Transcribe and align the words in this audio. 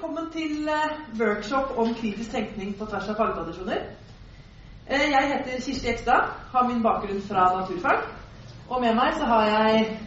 velkommen 0.00 0.30
til 0.32 0.68
eh, 0.68 1.20
workshop 1.20 1.76
om 1.76 1.94
kritisk 1.94 2.30
tenkning 2.32 2.70
på 2.78 2.86
tvers 2.88 3.08
av 3.08 3.16
fagtradisjoner. 3.18 3.80
Eh, 4.86 5.10
Jeg 5.10 5.26
heter 5.28 5.60
Kirsti 5.60 5.88
Ekstad, 5.88 6.28
har 6.52 6.68
min 6.68 6.82
bakgrunn 6.82 7.20
fra 7.28 7.42
naturfag. 7.60 7.98
Og 8.68 8.80
med 8.80 8.94
meg 8.96 9.12
så 9.18 9.26
har 9.28 9.44
jeg 9.44 9.98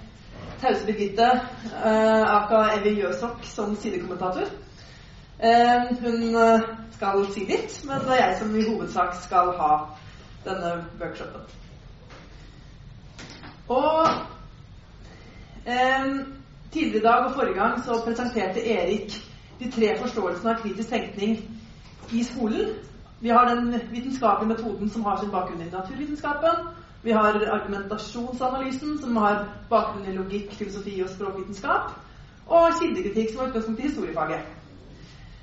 Tause 0.62 0.86
Birgitte 0.86 1.28
eh, 1.30 2.24
aka 2.36 2.62
Evy 2.78 2.96
Jøsok 3.04 3.46
som 3.46 3.76
sidekommentator. 3.76 4.50
Hun 6.02 6.38
skal 6.96 7.26
si 7.36 7.44
litt, 7.46 7.76
men 7.86 8.02
det 8.08 8.16
er 8.16 8.24
jeg 8.26 8.38
som 8.40 8.56
i 8.56 8.64
hovedsak 8.70 9.20
skal 9.22 9.52
ha 9.60 9.76
denne 10.46 10.72
workshopen. 11.02 11.44
Og 13.68 14.10
eh, 15.68 16.10
Tidligere 16.74 16.98
i 16.98 17.06
dag 17.06 17.26
og 17.28 17.36
forrige 17.36 17.60
gang 17.60 17.78
så 17.86 18.00
presenterte 18.06 18.66
Erik 18.66 19.20
de 19.64 19.72
tre 19.72 19.98
forståelsene 20.02 20.52
av 20.52 20.62
kritisk 20.62 20.90
tenkning 20.90 21.38
i 22.12 22.24
skolen. 22.24 22.74
Vi 23.20 23.30
har 23.30 23.48
den 23.48 23.82
vitenskapelige 23.92 24.56
metoden 24.56 24.90
som 24.90 25.04
har 25.04 25.20
sin 25.20 25.32
bakgrunn 25.32 25.62
i 25.62 25.72
naturvitenskapen. 25.72 26.68
Vi 27.04 27.12
har 27.12 27.40
argumentasjonsanalysen, 27.52 28.98
som 29.02 29.18
har 29.18 29.46
bakgrunn 29.70 30.08
i 30.08 30.16
logikk, 30.16 30.54
filosofi 30.56 31.02
og 31.04 31.10
språkvitenskap. 31.10 31.94
Og 32.48 32.70
kildekritikk, 32.82 33.32
som 33.32 33.40
har 33.40 33.48
utgangspunkt 33.48 33.80
i 33.80 33.88
historiefaget. 33.88 34.40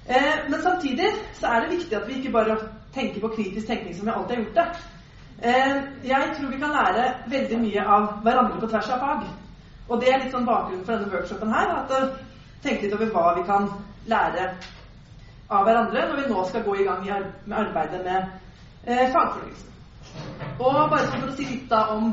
Eh, 0.08 0.50
men 0.50 0.62
samtidig 0.62 1.08
så 1.34 1.46
er 1.46 1.60
det 1.60 1.76
viktig 1.76 1.96
at 1.96 2.08
vi 2.08 2.14
ikke 2.14 2.32
bare 2.32 2.56
tenker 2.94 3.20
på 3.20 3.28
kritisk 3.28 3.66
tenkning 3.66 3.96
som 3.96 4.06
vi 4.06 4.12
alltid 4.16 4.36
har 4.36 4.42
gjort 4.42 4.54
det. 4.54 4.66
Eh, 5.42 5.76
jeg 6.08 6.32
tror 6.36 6.50
vi 6.50 6.58
kan 6.58 6.76
lære 6.76 7.12
veldig 7.26 7.60
mye 7.60 7.84
av 7.86 8.08
hverandre 8.22 8.60
på 8.60 8.66
tvers 8.66 8.88
av 8.88 8.98
fag. 8.98 9.28
Og 9.88 10.00
det 10.00 10.08
er 10.12 10.20
litt 10.24 10.32
sånn 10.34 10.48
bakgrunnen 10.48 10.84
for 10.84 10.92
denne 10.92 11.12
workshopen 11.12 11.52
her. 11.52 11.68
at 11.80 12.20
Tenke 12.62 12.86
litt 12.86 12.94
over 12.96 13.10
hva 13.14 13.26
vi 13.38 13.46
kan 13.48 13.68
lære 14.10 14.46
av 15.50 15.66
hverandre 15.66 16.06
når 16.08 16.20
vi 16.20 16.30
nå 16.30 16.44
skal 16.48 16.64
gå 16.66 16.76
i 16.76 16.86
gang 16.86 17.04
med 17.06 17.56
arbeidet 17.58 18.00
med 18.04 18.26
eh, 18.86 19.06
fagfornyelsen. 19.12 19.70
Og 20.60 20.80
bare 20.92 21.08
for 21.08 21.28
å 21.30 21.36
si 21.36 21.46
litt 21.48 21.68
da 21.70 21.86
om 21.94 22.12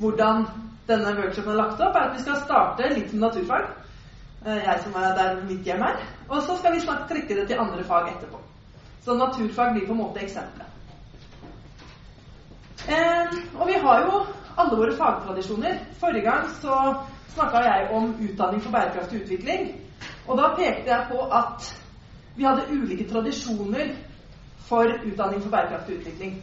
hvordan 0.00 0.46
denne 0.88 1.14
workshopen 1.16 1.54
er 1.54 1.60
lagt 1.60 1.80
opp, 1.80 1.96
er 1.96 2.08
at 2.08 2.16
vi 2.16 2.24
skal 2.24 2.40
starte 2.42 2.90
litt 2.92 3.12
med 3.12 3.26
naturfag. 3.26 3.70
Uh, 4.44 4.58
jeg 4.60 4.80
som 4.84 4.96
er 5.00 5.14
der 5.16 5.38
mitt 5.48 5.64
hjem 5.64 5.82
er. 5.86 6.02
Og 6.28 6.42
så 6.44 6.56
skal 6.58 6.74
vi 6.74 6.82
snart 6.84 7.06
trekke 7.08 7.38
det 7.38 7.46
til 7.48 7.60
andre 7.60 7.84
fag 7.88 8.10
etterpå. 8.10 8.40
Så 9.04 9.16
naturfag 9.16 9.72
blir 9.72 9.86
på 9.86 9.94
en 9.94 10.02
måte 10.02 10.20
eksempelet. 10.24 10.70
og 13.56 13.66
vi 13.66 13.78
har 13.80 14.00
jo 14.04 14.18
alle 14.60 14.76
våre 14.76 14.96
fagtradisjoner. 14.96 15.78
Forrige 16.00 16.26
gang 16.26 16.50
så 16.60 16.74
snakka 17.34 17.62
jeg 17.66 17.88
om 17.92 18.14
utdanning 18.28 18.62
for 18.62 18.70
bærekraftig 18.70 19.22
utvikling. 19.22 19.70
Og 20.26 20.38
da 20.38 20.50
pekte 20.56 20.90
jeg 20.90 21.06
på 21.10 21.20
at 21.38 21.70
vi 22.36 22.44
hadde 22.44 22.66
ulike 22.72 23.08
tradisjoner 23.10 23.94
for 24.68 24.90
utdanning 25.06 25.42
for 25.42 25.50
bærekraftig 25.50 25.98
utvikling. 26.00 26.42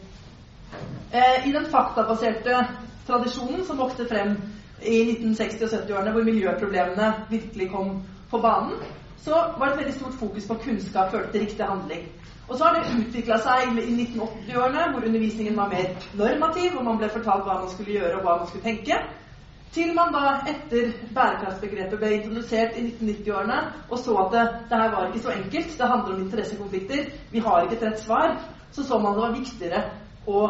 Eh, 1.14 1.48
I 1.48 1.52
den 1.52 1.66
faktabaserte 1.66 2.66
tradisjonen 3.08 3.66
som 3.66 3.78
vokste 3.78 4.08
frem 4.08 4.38
i 4.82 5.02
1960- 5.12 5.64
og 5.64 5.70
70-årene, 5.70 6.12
hvor 6.12 6.24
miljøproblemene 6.24 7.14
virkelig 7.30 7.72
kom 7.72 8.02
på 8.30 8.38
banen, 8.38 8.74
så 9.24 9.32
var 9.58 9.66
det 9.66 9.74
et 9.74 9.80
veldig 9.80 9.94
stort 9.94 10.14
fokus 10.20 10.48
på 10.48 10.54
kunnskap 10.64 11.12
førte 11.12 11.32
til 11.32 11.42
riktig 11.42 11.66
handling. 11.66 12.08
Og 12.48 12.58
så 12.58 12.64
har 12.64 12.74
det 12.80 12.96
utvikla 13.00 13.38
seg 13.40 13.78
i 13.80 13.84
1980-årene, 13.96 14.88
hvor 14.92 15.06
undervisningen 15.08 15.58
var 15.58 15.70
mer 15.70 15.92
normativ, 16.20 16.72
hvor 16.74 16.84
man 16.84 16.98
ble 16.98 17.10
fortalt 17.10 17.46
hva 17.46 17.60
man 17.62 17.70
skulle 17.72 17.94
gjøre 18.00 18.16
og 18.18 18.26
hva 18.26 18.38
man 18.40 18.48
skulle 18.50 18.64
tenke. 18.66 18.98
Til 19.72 19.94
man 19.96 20.12
da 20.12 20.34
etter 20.52 20.90
bærekraftsbegrepet 21.16 22.00
ble 22.00 22.10
introdusert 22.18 22.76
i 22.76 22.84
1990-årene 22.90 23.60
og 23.88 24.00
så 24.00 24.18
at 24.26 24.34
det, 24.34 24.44
det, 24.70 24.80
her 24.82 24.92
var 24.92 25.08
ikke 25.08 25.24
så 25.24 25.32
enkelt, 25.32 25.78
det 25.78 25.88
handler 25.88 26.16
om 26.16 26.26
interessekonflikter, 26.26 27.06
vi 27.32 27.40
har 27.46 27.64
ikke 27.64 27.78
et 27.78 27.86
rett 27.88 28.04
svar, 28.04 28.36
så 28.72 28.84
så 28.84 29.00
man 29.00 29.16
det 29.16 29.24
var 29.24 29.38
viktigere 29.38 29.82
å 30.28 30.42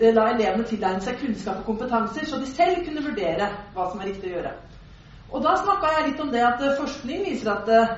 eh, 0.00 0.10
la 0.14 0.26
elevene 0.32 0.66
tilegne 0.66 1.06
seg 1.06 1.20
kunnskap 1.22 1.62
og 1.62 1.70
kompetanser, 1.70 2.26
så 2.26 2.42
de 2.42 2.50
selv 2.50 2.82
kunne 2.88 3.06
vurdere 3.06 3.48
hva 3.76 3.88
som 3.92 4.02
er 4.02 4.10
riktig 4.10 4.32
å 4.32 4.36
gjøre. 4.40 4.52
Og 5.30 5.42
da 5.46 5.54
snakka 5.62 5.94
jeg 5.94 6.10
litt 6.10 6.26
om 6.26 6.34
det 6.34 6.42
at 6.50 6.66
eh, 6.66 6.76
forskning 6.82 7.24
viser 7.30 7.54
at 7.54 7.70
eh, 7.78 7.96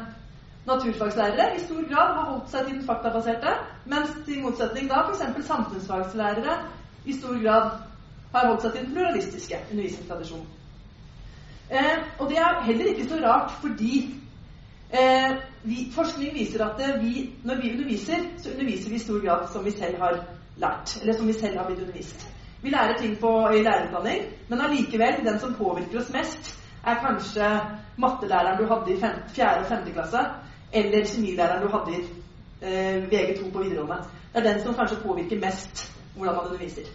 naturfagslærere 0.69 1.55
i 1.57 1.65
stor 1.65 1.89
grad 1.89 2.17
har 2.21 2.33
holdt 2.35 2.53
seg 2.53 2.67
til 2.67 2.77
den 2.77 2.87
faktabaserte, 2.89 3.57
mens 3.89 4.13
til 4.27 4.45
motsetning 4.45 4.93
da 4.93 5.07
f.eks. 5.07 5.47
samfunnsfagslærere 5.49 6.63
i 7.09 7.17
stor 7.17 7.41
grad 7.41 7.88
har 8.33 8.47
holdt 8.47 8.63
seg 8.63 8.73
til 8.73 8.85
den 8.85 8.95
pluralistiske 8.95 9.61
undervisningstradisjonen. 9.71 10.47
Eh, 11.71 11.99
og 12.19 12.31
det 12.31 12.39
er 12.41 12.63
heller 12.65 12.91
ikke 12.93 13.09
så 13.09 13.21
rart, 13.25 13.53
fordi 13.61 13.95
eh, 14.91 15.37
vi, 15.63 15.89
forskning 15.95 16.35
viser 16.35 16.65
at 16.65 16.81
eh, 16.81 16.97
vi, 17.05 17.31
når 17.45 17.61
vi 17.63 17.73
underviser, 17.73 18.25
så 18.39 18.51
underviser 18.53 18.91
vi 18.91 18.97
i 18.97 19.05
stor 19.05 19.25
grad 19.25 19.49
som 19.53 19.65
vi 19.65 19.71
selv 19.71 19.99
har 20.01 20.21
lært, 20.57 20.99
eller 21.01 21.17
som 21.17 21.27
vi 21.29 21.33
selv 21.33 21.59
har 21.59 21.67
blitt 21.67 21.81
undervist. 21.81 22.29
Vi 22.63 22.71
lærer 22.71 22.97
ting 22.99 23.19
på, 23.21 23.33
i 23.49 23.63
lærerutdanning, 23.63 24.23
men 24.49 24.61
allikevel, 24.61 25.21
den 25.25 25.41
som 25.41 25.55
påvirker 25.55 26.01
oss 26.01 26.13
mest, 26.13 26.55
er 26.87 27.03
kanskje 27.05 27.51
mattelæreren 27.97 28.59
du 28.59 28.67
hadde 28.67 28.93
i 28.93 29.01
4. 29.01 29.59
og 29.61 29.67
5. 29.67 29.93
klasse, 29.93 30.25
eller 30.73 31.05
kjemilæreren 31.05 31.63
du 31.63 31.69
hadde 31.77 31.99
i 31.99 32.01
eh, 32.63 33.05
VG2 33.13 33.53
på 33.53 33.63
videregående. 33.63 34.03
Det 34.33 34.41
er 34.41 34.53
den 34.53 34.63
som 34.63 34.75
kanskje 34.75 35.03
påvirker 35.03 35.41
mest 35.41 35.93
hvordan 36.17 36.35
man 36.35 36.45
underviser. 36.45 36.89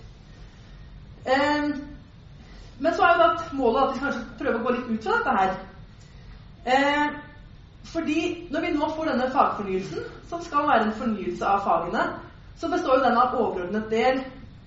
Eh, 1.26 1.70
men 2.80 2.96
så 2.96 3.04
er 3.04 3.14
jo 3.14 3.22
da 3.22 3.30
målet 3.54 3.84
at 3.84 3.94
vi 3.94 4.02
kanskje 4.04 4.26
prøver 4.40 4.60
å 4.60 4.64
gå 4.64 4.76
litt 4.76 4.90
ut 4.92 5.06
fra 5.06 5.20
dette 5.20 5.36
her. 5.38 5.54
Eh, 6.66 7.08
fordi 7.94 8.20
når 8.52 8.62
vi 8.62 8.74
nå 8.74 8.90
får 8.96 9.12
denne 9.12 9.32
fagfornyelsen, 9.32 10.06
som 10.30 10.42
skal 10.42 10.68
være 10.68 10.88
en 10.88 10.96
fornyelse 11.00 11.46
av 11.46 11.64
fagene, 11.68 12.06
så 12.58 12.70
består 12.72 12.98
jo 12.98 13.06
den 13.06 13.20
av 13.20 13.36
overordnet 13.36 13.90
del 13.92 14.22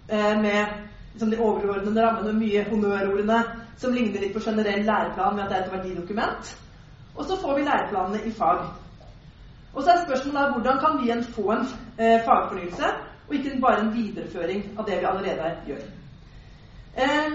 eh, 0.08 0.34
med 0.40 0.66
liksom 1.14 1.30
de 1.32 1.40
overordnede 1.40 2.04
rammene, 2.04 2.34
mye 2.36 2.64
honnørordene 2.70 3.40
som 3.80 3.92
ligner 3.92 4.20
litt 4.20 4.34
på 4.36 4.44
generell 4.44 4.84
læreplan 4.84 5.36
med 5.36 5.44
at 5.44 5.50
det 5.50 5.58
er 5.58 5.66
et 5.66 5.72
verdidokument. 5.72 6.56
Og 7.16 7.24
så 7.24 7.36
får 7.40 7.56
vi 7.56 7.64
læreplanene 7.64 8.22
i 8.28 8.32
fag. 8.32 8.64
Og 9.74 9.82
så 9.82 9.90
er 9.92 10.04
spørsmålet 10.04 10.40
da, 10.40 10.52
hvordan 10.52 10.80
kan 10.80 10.98
vi 11.02 11.32
få 11.32 11.50
en 11.52 11.68
eh, 11.98 12.20
fagfornyelse, 12.24 12.92
og 13.28 13.34
ikke 13.34 13.60
bare 13.60 13.80
en 13.80 13.94
videreføring 13.94 14.66
av 14.78 14.86
det 14.86 15.00
vi 15.00 15.08
allerede 15.08 15.54
gjør. 15.66 15.86
Eh, 16.96 17.32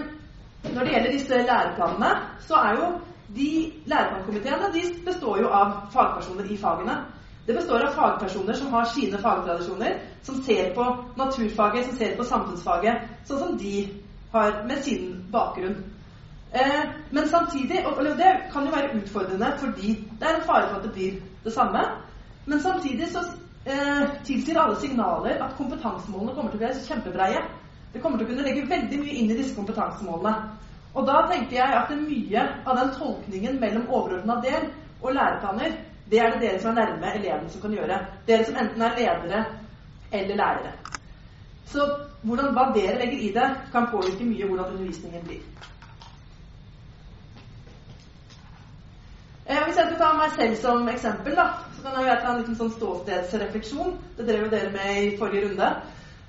når 0.73 0.83
det 0.83 0.93
gjelder 0.93 1.11
disse 1.11 1.37
læreplanene, 1.37 2.11
så 2.47 2.55
er 2.55 2.75
jo 2.79 2.91
de 3.35 3.71
læreplankomiteene 3.85 4.73
de 4.73 4.81
består 5.05 5.41
jo 5.41 5.49
av 5.49 5.73
fagpersoner 5.93 6.49
i 6.51 6.57
fagene. 6.57 6.97
Det 7.47 7.55
består 7.55 7.85
av 7.87 7.95
fagpersoner 7.95 8.53
som 8.53 8.73
har 8.73 8.85
sine 8.85 9.17
fagtradisjoner, 9.17 9.97
som 10.23 10.43
ser 10.43 10.73
på 10.75 10.85
naturfaget, 11.17 11.85
som 11.85 11.97
ser 11.97 12.17
på 12.17 12.23
samfunnsfaget, 12.23 13.07
sånn 13.25 13.39
som 13.39 13.57
de 13.57 13.87
har 14.31 14.61
med 14.67 14.83
sin 14.83 15.25
bakgrunn. 15.31 15.79
Eh, 16.53 16.83
men 17.11 17.27
samtidig, 17.29 17.85
og 17.85 18.03
Det 18.03 18.31
kan 18.53 18.65
jo 18.65 18.71
være 18.71 18.95
utfordrende 18.95 19.53
fordi 19.57 19.93
det 20.19 20.27
er 20.27 20.35
en 20.35 20.45
fare 20.45 20.67
for 20.69 20.75
at 20.75 20.83
det 20.83 20.91
blir 20.91 21.13
det 21.43 21.53
samme. 21.53 21.79
Men 22.45 22.59
samtidig 22.59 23.07
så 23.07 23.19
eh, 23.65 24.09
tilsier 24.25 24.59
alle 24.59 24.75
signaler 24.75 25.43
at 25.43 25.55
kompetansemålene 25.57 26.35
kommer 26.35 26.51
til 26.51 26.59
å 26.59 26.65
bli 26.65 26.87
kjempebreie. 26.87 27.41
Det 27.93 27.99
kommer 27.99 28.17
til 28.17 28.27
å 28.27 28.31
kunne 28.31 28.45
legge 28.47 28.67
veldig 28.69 28.99
mye 29.01 29.15
inn 29.19 29.31
i 29.31 29.37
disse 29.37 29.55
kompetansemålene. 29.55 30.35
Og 30.91 31.07
da 31.07 31.21
tenker 31.31 31.55
jeg 31.57 31.77
at 31.77 31.91
mye 31.95 32.43
av 32.65 32.77
den 32.79 32.93
tolkningen 32.97 33.59
mellom 33.59 33.87
overordna 33.89 34.37
del 34.43 34.67
og 35.01 35.15
læreplaner, 35.15 35.77
det 36.11 36.19
er 36.19 36.33
det 36.33 36.41
dere 36.41 36.59
som 36.59 36.71
er 36.71 36.81
nærme 36.81 37.11
eleven, 37.15 37.49
som 37.49 37.61
kan 37.63 37.75
gjøre. 37.75 37.99
Dere 38.27 38.47
som 38.47 38.57
enten 38.59 38.81
er 38.83 38.97
ledere 38.97 39.43
eller 40.11 40.35
lærere. 40.35 40.73
Så 41.71 41.85
hvordan, 42.21 42.51
hva 42.53 42.67
dere 42.75 42.97
legger 42.99 43.19
i 43.19 43.31
det, 43.35 43.47
kan 43.71 43.87
påvirke 43.91 44.27
mye 44.27 44.47
hvordan 44.47 44.73
undervisningen 44.73 45.23
blir. 45.27 45.45
Eh, 49.45 49.63
hvis 49.65 49.77
jeg 49.77 49.87
skal 49.87 49.97
ta 49.99 50.11
meg 50.15 50.35
selv 50.35 50.59
som 50.61 50.91
eksempel, 50.91 51.35
da, 51.35 51.47
så 51.77 51.87
kan 51.87 52.05
jeg 52.05 52.19
ta 52.21 52.33
en 52.33 52.43
liten 52.43 52.59
sånn 52.59 52.75
ståstedsrefleksjon. 52.75 53.95
Det 54.17 54.27
drev 54.27 54.45
jo 54.45 54.51
dere 54.51 54.75
med 54.75 54.99
i 54.99 55.15
forrige 55.19 55.47
runde. 55.47 55.71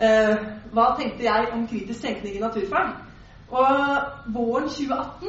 Eh, 0.02 0.36
hva 0.74 0.84
tenkte 0.98 1.24
jeg 1.24 1.48
om 1.54 1.66
kritisk 1.68 2.02
tenkning 2.02 2.36
i 2.36 2.42
naturfag? 2.42 2.94
Og 3.52 3.68
våren 4.34 4.68
2018 4.68 5.28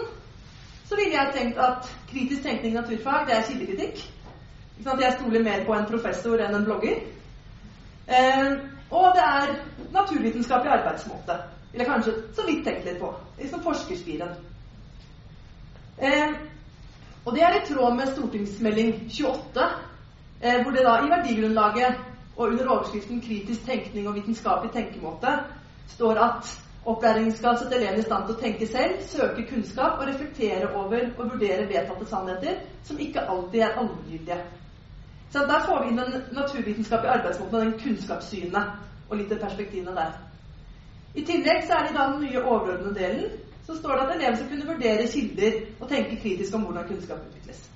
så 0.87 0.95
ville 0.95 1.13
jeg 1.13 1.33
tenkt 1.35 1.57
at 1.61 1.89
kritisk 2.09 2.43
tenkning 2.43 2.73
i 2.73 2.79
naturfag, 2.79 3.27
det 3.27 3.35
er 3.37 3.47
kildekritikk. 3.47 4.01
Jeg 4.83 5.15
stoler 5.19 5.43
mer 5.43 5.65
på 5.65 5.73
en 5.73 5.85
professor 5.85 6.41
enn 6.41 6.55
en 6.55 6.65
blogger. 6.65 7.03
Eh, 8.07 8.55
og 8.91 9.13
det 9.15 9.23
er 9.25 9.53
naturvitenskapelig 9.93 10.73
arbeidsmåte. 10.73 11.37
eller 11.73 11.85
kanskje 11.85 12.11
så 12.35 12.43
vidt 12.45 12.65
tenkt 12.65 12.85
litt 12.85 12.99
på. 12.99 13.07
Liksom 13.39 13.61
forskerspiren. 13.63 14.29
Eh, 15.97 16.33
og 17.25 17.33
det 17.33 17.43
er 17.43 17.55
i 17.57 17.65
tråd 17.65 17.95
med 17.95 18.11
stortingsmelding 18.13 18.91
28, 19.09 19.63
eh, 20.41 20.61
hvor 20.61 20.71
det 20.71 20.85
da 20.85 20.99
i 20.99 21.09
verdigrunnlaget 21.09 21.95
og 22.35 22.47
under 22.47 22.69
overskriften 22.69 23.21
'Kritisk 23.21 23.65
tenkning 23.65 24.07
og 24.07 24.15
vitenskapelig 24.15 24.71
tenkemåte' 24.73 25.43
står 25.87 26.13
at 26.13 26.59
opplæringen 26.85 27.31
skal 27.31 27.57
sette 27.57 27.75
elevene 27.75 27.99
i 27.99 28.01
stand 28.01 28.25
til 28.25 28.35
å 28.35 28.39
tenke 28.39 28.67
selv, 28.67 29.01
søke 29.01 29.45
kunnskap 29.49 29.99
og 29.99 30.07
reflektere 30.07 30.75
over 30.75 30.99
og 31.17 31.31
vurdere 31.31 31.67
vedtatte 31.69 32.05
sannheter 32.05 32.55
som 32.83 32.99
ikke 32.99 33.29
alltid 33.29 33.59
er 33.59 33.77
allmenngyldige. 33.77 34.41
Så 35.29 35.39
Der 35.39 35.65
får 35.65 35.83
vi 35.83 35.89
inn 35.89 35.97
den 35.97 36.21
naturvitenskapelige 36.31 37.13
arbeidsmåten 37.13 37.55
og 37.55 37.65
den 37.65 37.79
kunnskapssynet 37.79 38.63
og 39.09 39.17
litt 39.17 39.31
av 39.31 39.39
perspektivene 39.39 39.95
der. 39.95 40.11
I 41.15 41.21
tillegg 41.25 41.63
så 41.67 41.73
er 41.73 41.87
det 41.87 41.95
da 41.97 42.05
den 42.11 42.21
nye 42.21 42.43
overordnede 42.43 42.95
delen 42.95 43.31
så 43.65 43.77
står 43.77 43.95
det 43.95 44.01
at 44.01 44.15
elever 44.15 44.35
skal 44.35 44.49
kunne 44.49 44.67
vurdere 44.67 45.07
kilder 45.07 45.51
og 45.79 45.89
tenke 45.89 46.21
kritisk 46.21 46.55
om 46.55 46.61
hvordan 46.61 46.87
kunnskap 46.87 47.17
utvikles. 47.27 47.69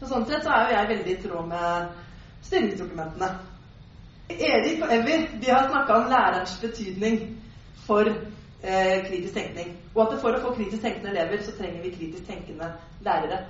Så 0.00 0.08
Sånn 0.08 0.26
sett 0.26 0.44
så 0.44 0.50
er 0.50 0.68
jo 0.68 0.76
jeg 0.76 0.88
veldig 0.88 1.12
i 1.12 1.22
tråd 1.22 1.48
med 1.48 1.88
styringsdokumentene. 2.42 3.28
Erik 4.38 4.82
og 4.82 4.94
Evy 4.94 5.16
de 5.42 5.50
har 5.50 5.68
snakka 5.68 5.92
om 5.92 6.10
lærerens 6.10 6.58
betydning 6.60 7.20
for 7.86 8.00
eh, 8.62 9.08
kritisk 9.08 9.34
tenkning. 9.34 9.76
Og 9.94 10.02
at 10.06 10.20
for 10.20 10.36
å 10.36 10.42
få 10.42 10.52
kritisk 10.54 10.82
tenkende 10.82 11.10
elever, 11.10 11.42
så 11.42 11.56
trenger 11.58 11.82
vi 11.82 11.94
kritisk 11.96 12.26
tenkende 12.26 12.72
lærere. 13.04 13.44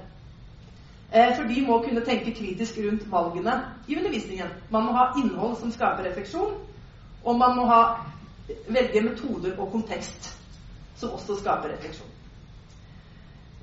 Eh, 1.12 1.34
for 1.36 1.48
de 1.48 1.62
må 1.66 1.80
kunne 1.82 2.04
tenke 2.06 2.34
kritisk 2.34 2.78
rundt 2.78 3.10
valgene 3.10 3.56
i 3.88 3.96
undervisningen. 3.96 4.54
Man 4.70 4.84
må 4.84 4.92
ha 4.96 5.10
innhold 5.18 5.56
som 5.60 5.72
skaper 5.72 6.06
refleksjon, 6.08 6.54
og 7.24 7.38
man 7.38 7.56
må 7.56 7.66
ha, 7.66 7.82
velge 8.68 9.02
metoder 9.02 9.58
og 9.58 9.72
kontekst 9.72 10.32
som 10.96 11.12
også 11.16 11.36
skaper 11.40 11.74
refleksjon. 11.74 12.19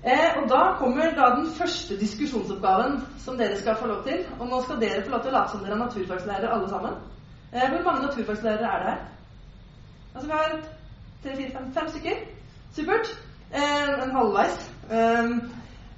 Eh, 0.04 0.38
og 0.38 0.50
Da 0.50 0.76
kommer 0.78 1.04
da 1.16 1.36
den 1.36 1.52
første 1.58 2.00
diskusjonsoppgaven 2.00 3.08
som 3.20 3.38
dere 3.38 3.58
skal 3.58 3.76
få 3.76 3.88
lov 3.88 4.04
til. 4.04 4.26
Og 4.40 4.48
nå 4.48 4.62
skal 4.64 4.82
dere 4.82 5.04
få 5.04 5.12
lov 5.12 5.22
til 5.22 5.32
å 5.32 5.38
late 5.38 5.52
som 5.52 5.64
dere 5.64 5.74
er 5.74 5.84
naturfaglærere 5.84 6.54
alle 6.54 6.70
sammen. 6.70 6.94
Eh, 7.54 7.70
hvor 7.70 7.84
mange 7.84 8.06
naturfaglærere 8.06 8.74
er 8.74 8.78
det 8.84 8.92
her? 8.92 8.98
Altså 10.16 10.28
Vi 10.28 10.32
har 10.32 10.60
tre, 11.24 11.36
fire, 11.36 11.52
fem, 11.52 11.74
fem 11.74 11.90
stykker. 11.90 12.16
Supert. 12.76 13.18
Eh, 13.54 14.04
en 14.04 14.12
halvveis. 14.12 14.72
Eh, 14.92 15.24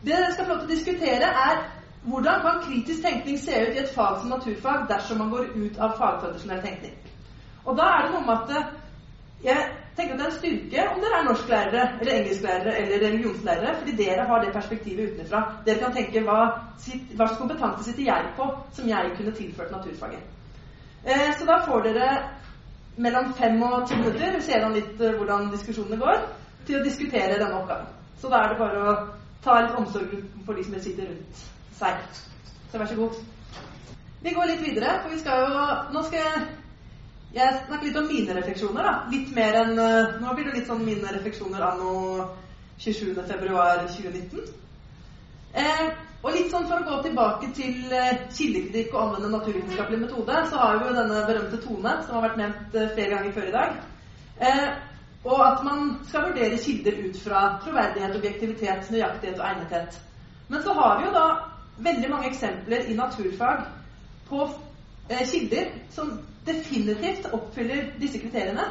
det 0.05 0.15
dere 0.15 0.33
skal 0.33 0.45
få 0.45 0.51
lov 0.53 0.59
til 0.59 0.69
å 0.69 0.75
diskutere, 0.75 1.27
er 1.49 1.63
hvordan 2.03 2.41
kan 2.41 2.61
kritisk 2.63 3.01
tenkning 3.03 3.39
se 3.39 3.61
ut 3.61 3.75
i 3.75 3.83
et 3.83 3.95
fag 3.95 4.19
som 4.19 4.29
naturfag 4.29 4.85
dersom 4.89 5.17
man 5.17 5.29
går 5.29 5.49
ut 5.55 5.79
av 5.79 5.97
fagtradisjonell 5.97 6.61
tenkning. 6.63 6.93
Og 7.65 7.77
da 7.77 7.83
er 7.83 8.05
det 8.05 8.13
noe 8.13 8.25
med 8.25 8.37
at 8.37 8.55
eh, 8.55 8.69
jeg 9.43 9.67
tenker 9.95 10.13
at 10.13 10.19
det 10.19 10.25
er 10.25 10.31
en 10.31 10.37
styrke 10.37 10.85
om 10.93 11.03
dere 11.03 11.19
er 11.19 11.27
norsklærere 11.27 11.83
eller 11.99 12.13
engelsklærere 12.13 12.73
eller 12.77 13.05
religionslærere, 13.07 13.75
fordi 13.79 13.95
dere 13.95 14.25
har 14.27 14.43
det 14.43 14.53
perspektivet 14.53 15.13
utenfra. 15.13 15.43
Dere 15.65 15.79
kan 15.83 15.95
tenke 15.95 16.23
hva, 16.25 16.39
hva 16.49 17.27
slags 17.27 17.37
kompetanse 17.39 17.85
sitter 17.87 18.03
jeg 18.09 18.33
på 18.37 18.49
som 18.75 18.89
jeg 18.89 19.13
kunne 19.17 19.35
tilført 19.37 19.71
naturfaget. 19.71 20.19
Eh, 21.05 21.31
så 21.39 21.47
da 21.47 21.61
får 21.65 21.87
dere 21.87 22.09
mellom 22.97 23.33
fem 23.33 23.61
og 23.63 23.87
ti 23.87 23.95
minutter, 23.95 24.35
vi 24.35 24.43
ser 24.43 24.65
an 24.65 24.75
litt 24.75 25.01
eh, 25.01 25.15
hvordan 25.15 25.51
diskusjonene 25.53 25.99
går, 26.01 26.23
til 26.67 26.79
å 26.79 26.83
diskutere 26.83 27.39
denne 27.39 27.61
oppgaven. 27.61 27.87
Så 28.19 28.31
da 28.31 28.43
er 28.43 28.51
det 28.51 28.59
bare 28.59 28.81
å 28.83 28.95
ta 29.43 29.61
litt 29.63 29.77
omsorg 29.79 30.15
for 30.45 30.59
de 30.59 30.65
som 30.67 30.79
sitter 30.83 31.07
rundt 31.07 31.43
seg. 31.79 32.01
Så 32.71 32.81
vær 32.81 32.91
så 32.91 32.97
god. 32.99 33.21
Vi 34.19 34.33
går 34.35 34.51
litt 34.51 34.65
videre, 34.65 34.97
for 34.99 35.13
vi 35.15 35.21
skal 35.21 35.45
jo 35.45 35.67
Nå 35.95 36.03
skal 36.03 36.25
jeg 36.25 36.47
jeg 37.33 37.57
snakker 37.67 37.85
litt 37.85 37.97
om 38.01 38.07
mine 38.09 38.35
refleksjoner. 38.39 38.83
da, 38.83 38.93
Litt 39.13 39.33
mer 39.35 39.57
enn 39.61 39.75
uh, 39.77 40.15
Nå 40.21 40.33
blir 40.33 40.49
det 40.49 40.59
litt 40.59 40.69
sånn 40.69 40.85
mine 40.85 41.11
refleksjoner 41.13 41.61
anno 41.61 42.29
27.2.2019. 42.79 44.47
Eh, 45.59 45.87
og 46.19 46.35
litt 46.35 46.51
sånn 46.51 46.67
for 46.67 46.81
å 46.81 46.87
gå 46.87 46.97
tilbake 47.05 47.49
til 47.55 47.93
eh, 47.95 48.25
kildekritikk 48.35 48.93
og 48.93 49.01
anvende 49.01 49.31
naturvitenskapelig 49.33 50.01
metode, 50.01 50.41
så 50.51 50.59
har 50.61 50.77
vi 50.77 50.89
jo 50.89 50.95
denne 50.97 51.23
berømte 51.27 51.59
Tone, 51.63 51.93
som 52.05 52.17
har 52.17 52.25
vært 52.27 52.39
nevnt 52.41 52.75
eh, 52.75 52.91
flere 52.95 53.13
ganger 53.15 53.35
før 53.37 53.47
i 53.49 53.55
dag. 53.55 53.77
Eh, 54.49 54.65
og 55.29 55.43
at 55.43 55.63
man 55.67 55.93
skal 56.07 56.29
vurdere 56.29 56.59
kilder 56.63 56.99
ut 57.05 57.21
fra 57.23 57.43
troverdighet, 57.63 58.15
objektivitet, 58.15 58.91
nøyaktighet 58.91 59.39
og 59.39 59.47
egnethet. 59.49 59.99
Men 60.51 60.63
så 60.63 60.75
har 60.75 60.99
vi 60.99 61.07
jo 61.07 61.15
da 61.15 61.25
veldig 61.89 62.11
mange 62.11 62.29
eksempler 62.31 62.87
i 62.87 62.97
naturfag 62.99 63.65
på 64.29 64.45
eh, 65.09 65.25
kilder 65.27 65.73
som 65.95 66.13
definitivt 66.47 67.27
oppfyller 67.33 67.93
disse 67.99 68.21
kriteriene, 68.21 68.65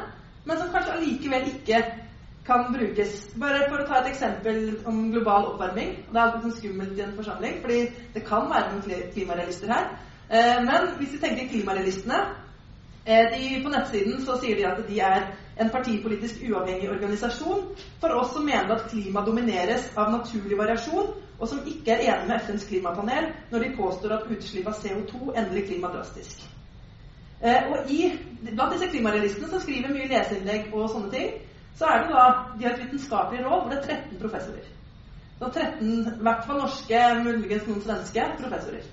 men 0.45 0.57
som 0.57 0.71
kanskje 0.73 0.95
allikevel 0.97 1.49
ikke 1.53 1.83
kan 2.49 2.73
brukes. 2.73 3.15
Bare 3.37 3.67
for 3.69 3.81
å 3.81 3.87
ta 3.87 4.01
et 4.01 4.11
eksempel 4.13 4.61
om 4.89 5.09
global 5.13 5.51
oppvarming. 5.51 5.95
Det 6.09 6.17
er 6.17 6.21
alltid 6.23 6.45
sånn 6.47 6.57
skummelt 6.57 6.97
i 6.97 7.03
en 7.05 7.15
forsamling, 7.17 7.59
fordi 7.63 7.79
det 8.15 8.25
kan 8.27 8.49
være 8.49 8.73
noen 8.73 9.09
klimarealister 9.13 9.73
her. 9.73 9.89
Eh, 10.29 10.57
men 10.65 10.93
hvis 10.97 11.13
vi 11.15 11.21
tenker 11.21 11.49
klimarealistene 11.49 12.17
eh, 13.05 13.31
de, 13.31 13.45
På 13.63 13.71
nettsiden 13.73 14.19
så 14.21 14.35
sier 14.37 14.59
de 14.59 14.67
at 14.69 14.83
de 14.85 14.99
er 15.01 15.31
en 15.59 15.71
partipolitisk 15.73 16.43
uavhengig 16.45 16.91
organisasjon 16.93 17.63
for 17.99 18.13
oss 18.15 18.35
som 18.35 18.45
mener 18.45 18.75
at 18.75 18.85
klima 18.91 19.25
domineres 19.25 19.89
av 19.97 20.13
naturlig 20.13 20.57
variasjon, 20.59 21.09
og 21.39 21.49
som 21.49 21.65
ikke 21.67 21.95
er 21.95 22.05
enig 22.13 22.29
med 22.29 22.45
FNs 22.45 22.67
klimapanel 22.69 23.33
når 23.49 23.65
de 23.65 23.75
påstår 23.77 24.15
at 24.15 24.31
utslipp 24.37 24.69
av 24.69 24.79
CO2 24.79 25.33
endrer 25.33 25.67
klimaet 25.67 25.97
drastisk. 25.97 26.45
Eh, 27.43 27.71
og 27.71 27.91
i, 27.91 28.11
Blant 28.39 28.73
disse 28.73 28.87
klimarealistene 28.91 29.49
som 29.51 29.61
skriver 29.63 29.91
mye 29.91 30.07
leseinnlegg 30.07 30.73
og 30.73 30.89
sånne 30.91 31.09
ting, 31.11 31.31
så 31.79 31.87
er 31.87 32.03
det 32.03 32.11
da 32.11 32.27
de 32.59 32.65
har 32.65 32.75
et 32.75 32.83
vitenskapelig 32.85 33.41
råd 33.45 33.61
hvor 33.63 33.73
det 33.73 33.79
er 33.79 33.97
13 33.97 34.21
professorer. 34.21 34.69
Så 35.39 35.49
13, 35.55 35.91
I 35.91 36.23
hvert 36.23 36.47
fall 36.47 36.59
norske, 36.59 37.01
muligens 37.23 37.67
noen 37.67 37.83
svenske 37.83 38.25
professorer. 38.39 38.87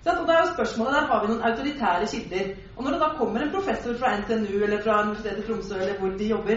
Og 0.00 0.22
da 0.28 0.32
er 0.32 0.46
jo 0.46 0.52
spørsmålet, 0.54 0.94
Der 0.94 1.08
har 1.10 1.20
vi 1.22 1.32
noen 1.32 1.42
autoritære 1.48 2.06
kilder. 2.12 2.46
Og 2.76 2.84
når 2.84 2.90
det 2.90 3.00
da 3.00 3.08
kommer 3.18 3.40
en 3.40 3.52
professor 3.56 3.98
fra 4.00 4.14
NTNU 4.20 4.62
eller 4.64 4.82
fra 4.82 5.02
Universitetet 5.02 5.44
i 5.44 5.46
Tromsø 5.46 5.74
eller 5.74 5.98
hvor 5.98 6.08
de 6.08 6.28
jobber, 6.28 6.56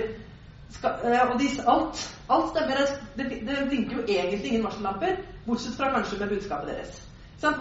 skal, 0.72 0.92
eh, 1.04 1.32
og 1.32 1.40
de, 1.40 1.48
alt, 1.68 1.98
alt 2.30 2.50
stemmer, 2.54 2.76
det, 3.18 3.26
det, 3.48 3.58
blinker 3.70 3.98
jo 3.98 4.04
egentlig 4.08 4.48
ingen 4.52 4.64
varsellamper, 4.64 5.20
bortsett 5.48 5.76
fra 5.78 5.92
kanskje 5.92 6.20
med 6.20 6.30
budskapet 6.30 6.70
deres. 6.70 7.04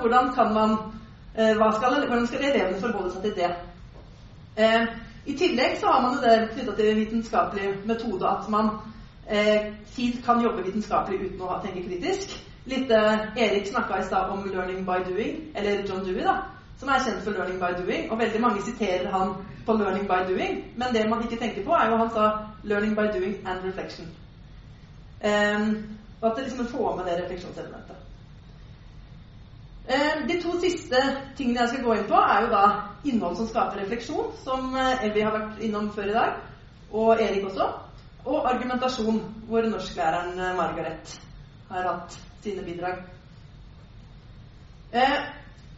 Hvordan 0.00 0.35
kan 0.35 0.55
man, 0.55 0.70
hva 1.35 1.73
skal, 1.76 2.06
hvordan 2.06 2.26
skal 2.26 2.44
elevene 2.44 2.81
forholde 2.81 3.12
seg 3.12 3.23
til 3.23 3.37
det? 3.37 3.50
Eh, 4.56 4.87
I 5.25 5.37
tillegg 5.38 5.78
så 5.81 5.87
har 5.87 6.02
man 6.02 6.19
det 6.22 6.49
knytta 6.54 6.75
til 6.76 6.96
vitenskapelig 6.96 7.75
metode 7.87 8.28
at 8.28 8.49
man 8.49 8.70
eh, 9.31 9.72
fint 9.87 10.25
kan 10.25 10.43
jobbe 10.43 10.64
vitenskapelig 10.66 11.20
uten 11.20 11.44
å 11.46 11.60
tenke 11.62 11.84
kritisk. 11.87 12.34
Litt 12.66 12.90
eh, 12.90 13.28
Erik 13.37 13.70
snakka 13.70 14.00
i 14.00 14.04
stad 14.06 14.31
om 14.31 14.44
'learning 14.44 14.84
by 14.87 14.99
doing', 15.08 15.38
eller 15.54 15.87
John 15.88 16.04
Dewey, 16.04 16.25
da, 16.25 16.37
som 16.78 16.88
er 16.88 17.04
kjent 17.04 17.25
for 17.25 17.31
'learning 17.31 17.58
by 17.58 17.72
doing'. 17.81 18.10
Og 18.10 18.19
veldig 18.19 18.40
mange 18.40 18.62
siterer 18.62 19.10
han 19.10 19.34
på 19.66 19.72
'learning 19.72 20.06
by 20.06 20.20
doing', 20.32 20.64
men 20.76 20.94
det 20.94 21.10
man 21.10 21.22
ikke 21.22 21.44
tenker 21.44 21.64
på, 21.64 21.72
er 21.72 21.90
jo 21.90 21.96
han 21.96 22.10
sa 22.10 22.38
'learning 22.64 22.94
by 22.94 23.19
doing 23.19 23.37
and 23.46 23.58
reflection'. 23.64 24.10
Um, 25.25 25.99
og 26.20 26.31
at 26.31 26.37
det 26.37 26.44
liksom 26.44 26.66
får 26.66 26.96
med 26.96 27.04
det 27.04 27.22
refleksjonselementet. 27.25 27.96
Eh, 29.88 30.28
de 30.28 30.43
to 30.43 30.60
siste 30.60 30.96
tingene 31.37 31.60
jeg 31.60 31.69
skal 31.69 31.84
gå 31.84 31.93
inn 31.93 32.08
på, 32.08 32.14
er 32.14 32.40
jo 32.40 32.50
da 32.50 32.91
innhold 33.04 33.37
som 33.37 33.49
skaper 33.50 33.82
refleksjon, 33.82 34.32
som 34.44 34.76
Evy 34.76 35.25
har 35.25 35.35
vært 35.35 35.62
innom 35.64 35.90
før 35.94 36.11
i 36.11 36.16
dag, 36.16 36.40
og 36.92 37.23
Erik 37.23 37.47
også. 37.50 37.68
Og 38.25 38.47
argumentasjon, 38.47 39.21
hvor 39.49 39.66
norsklæreren 39.66 40.38
eh, 40.38 40.56
Margaret 40.56 41.16
har 41.73 41.88
hatt 41.88 42.18
sine 42.42 42.62
bidrag. 42.66 43.00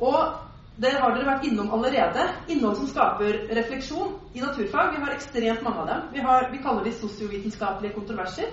og 0.01 0.35
det 0.83 0.91
har 0.99 1.13
dere 1.15 1.29
vært 1.29 1.45
innom 1.47 1.71
allerede. 1.77 2.25
Innhold 2.51 2.81
som 2.81 2.89
skaper 2.91 3.45
refleksjon 3.55 4.17
i 4.35 4.43
naturfag. 4.43 4.97
Vi 4.97 5.03
har 5.05 5.13
ekstremt 5.15 5.63
mange 5.63 5.85
av 5.85 5.91
dem. 5.91 6.09
Vi, 6.17 6.25
har, 6.25 6.49
vi 6.51 6.63
kaller 6.65 6.85
de 6.85 6.93
sosiovitenskapelige 6.99 7.95
kontroverser. 7.95 8.51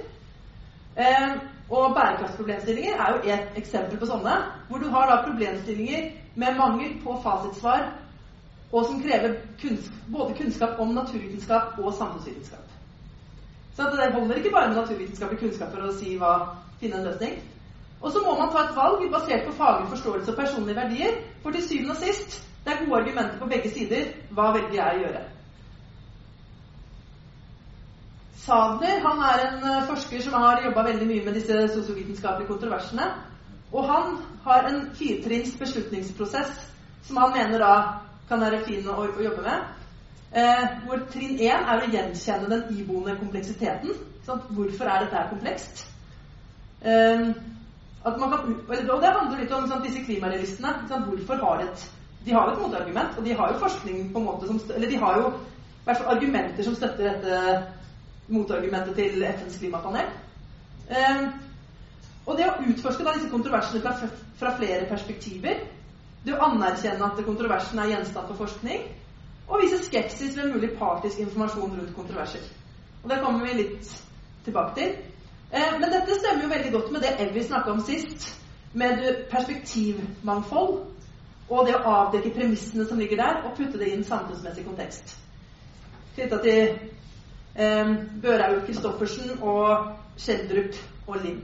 Eh, 0.96 1.32
og 1.72 1.96
bærekraftsproblemstillinger 1.96 3.00
er 3.00 3.16
jo 3.16 3.34
et 3.34 3.58
eksempel 3.64 3.98
på 3.98 4.10
sånne. 4.10 4.36
Hvor 4.70 4.84
du 4.84 4.90
har 4.94 5.10
da 5.10 5.22
problemstillinger 5.26 6.12
med 6.36 6.60
mangel 6.60 6.94
på 7.02 7.18
fasitsvar, 7.24 7.88
og 8.72 8.86
som 8.86 9.02
krever 9.04 9.36
kunnskap, 9.62 10.04
både 10.12 10.36
kunnskap 10.38 10.80
om 10.80 10.94
naturvitenskap 10.96 11.80
og 11.80 11.94
samfunnsvitenskap. 11.94 12.68
Så 13.76 13.84
det 13.84 14.12
holder 14.14 14.36
ikke 14.36 14.52
bare 14.54 14.68
med 14.68 14.78
naturvitenskapelig 14.78 15.40
kunnskap 15.40 15.74
for 15.74 15.88
å 15.88 15.96
si 15.96 16.16
hva, 16.20 16.32
finne 16.80 17.00
en 17.00 17.10
løsning. 17.10 17.36
Og 18.02 18.12
så 18.12 18.22
må 18.26 18.34
man 18.38 18.50
ta 18.52 18.64
et 18.66 18.76
valg 18.76 19.04
basert 19.12 19.46
på 19.48 19.58
faglig 19.58 19.90
forståelse 19.92 20.32
og 20.32 20.38
personlige 20.38 20.80
verdier. 20.80 21.20
For 21.44 21.54
til 21.56 21.68
syvende 21.68 21.96
og 21.96 22.02
sist, 22.02 22.42
det 22.66 22.74
er 22.74 22.84
gode 22.86 23.02
argumenter 23.02 23.38
på 23.40 23.50
begge 23.52 23.72
sider. 23.74 24.10
Hva 24.36 24.50
velger 24.56 24.78
jeg 24.80 24.98
å 24.98 25.04
gjøre? 25.06 25.24
Sadler 28.42 29.04
han 29.04 29.20
er 29.22 29.44
en 29.46 29.66
eh, 29.70 29.84
forsker 29.90 30.24
som 30.26 30.34
har 30.42 30.64
jobba 30.66 30.88
veldig 30.88 31.08
mye 31.08 31.26
med 31.28 31.36
disse 31.38 31.60
sosiovitenskapelige 31.76 32.50
kontroversene. 32.50 33.10
Og 33.72 33.86
han 33.88 34.18
har 34.44 34.66
en 34.68 34.80
firtrinns 34.98 35.54
beslutningsprosess 35.60 36.56
som 37.06 37.20
han 37.22 37.36
mener 37.36 37.62
da 37.62 37.76
kan 38.32 38.44
være 38.44 38.64
fin 38.66 38.88
å, 38.88 38.98
å 39.04 39.24
jobbe 39.28 39.46
med. 39.46 39.70
Eh, 40.32 40.68
hvor 40.86 41.02
trinn 41.12 41.40
én 41.44 41.66
er 41.68 41.82
å 41.82 41.90
gjenkjenne 41.92 42.48
den 42.52 42.78
iboende 42.80 43.18
kompleksiteten. 43.20 43.96
Sant? 44.26 44.48
Hvorfor 44.56 44.88
er 44.88 45.04
dette 45.06 45.26
komplekst? 45.34 45.84
Eh, 46.82 47.26
kan, 48.02 48.32
og 48.32 49.02
det 49.04 49.12
handler 49.12 49.42
litt 49.42 49.52
om 49.54 49.68
sant, 49.70 49.84
disse 49.86 50.06
klimarealistene. 50.08 50.72
Hvorfor 51.10 51.44
har 51.44 51.60
de 51.62 51.68
et 51.68 51.90
De 52.26 52.34
har 52.34 52.52
et 52.52 52.60
motargument, 52.62 53.16
og 53.18 53.26
de 53.26 53.34
har 53.34 53.50
jo 53.50 53.60
forskning 53.60 54.12
på 54.14 54.20
en 54.20 54.26
måte 54.26 54.48
som 54.48 54.60
Eller 54.76 54.90
de 54.90 54.98
har 55.02 55.16
jo 55.18 55.30
i 55.82 55.86
hvert 55.86 55.98
fall 55.98 56.16
argumenter 56.16 56.64
som 56.64 56.76
støtter 56.76 57.08
dette 57.08 57.64
motargumentet 58.30 58.96
til 58.96 59.24
FNs 59.26 59.58
klimapanel. 59.58 60.12
Eh, 60.90 61.24
og 62.26 62.38
det 62.38 62.46
å 62.46 62.60
utforske 62.70 63.04
da, 63.04 63.16
disse 63.16 63.32
kontroversene 63.32 63.82
fra, 63.82 63.96
fra, 64.38 64.54
flere 64.60 64.86
perspektiver 64.86 65.64
det 66.26 66.38
anerkjenner 66.38 67.06
at 67.08 67.26
kontroversen 67.26 67.80
er 67.80 67.94
gjenstand 67.96 68.28
for 68.28 68.46
forskning, 68.46 68.84
og 69.48 69.64
viser 69.64 69.82
skepsis 69.84 70.38
ved 70.38 70.54
mulig 70.54 70.72
partisk 70.80 71.20
informasjon 71.20 71.80
rundt 71.80 71.96
kontroverser. 71.96 72.44
Og 73.04 73.10
Det 73.10 73.20
kommer 73.24 73.48
vi 73.48 73.64
litt 73.64 74.04
tilbake 74.46 74.76
til. 74.76 74.94
Eh, 75.52 75.80
men 75.80 75.90
dette 75.92 76.20
stemmer 76.20 76.44
jo 76.44 76.50
veldig 76.50 76.72
godt 76.72 76.92
med 76.92 77.02
det 77.02 77.16
Evy 77.20 77.44
snakka 77.44 77.72
om 77.72 77.82
sist, 77.82 78.38
med 78.74 79.26
perspektivmangfold 79.32 80.78
og 81.50 81.66
det 81.68 81.76
å 81.76 81.92
avdekke 81.92 82.32
premissene 82.36 82.86
som 82.88 83.00
ligger 83.00 83.20
der, 83.20 83.42
og 83.44 83.58
putte 83.58 83.80
det 83.80 83.90
i 83.90 83.98
en 83.98 84.06
samfunnsmessig 84.08 84.64
kontekst. 84.66 85.18
Knytta 86.16 86.38
til 86.44 86.62
eh, 87.56 87.92
Børhaug 88.24 88.64
Christoffersen 88.64 89.42
og 89.42 89.92
Schjelderup 90.18 90.80
og 91.08 91.18
Lind. 91.26 91.42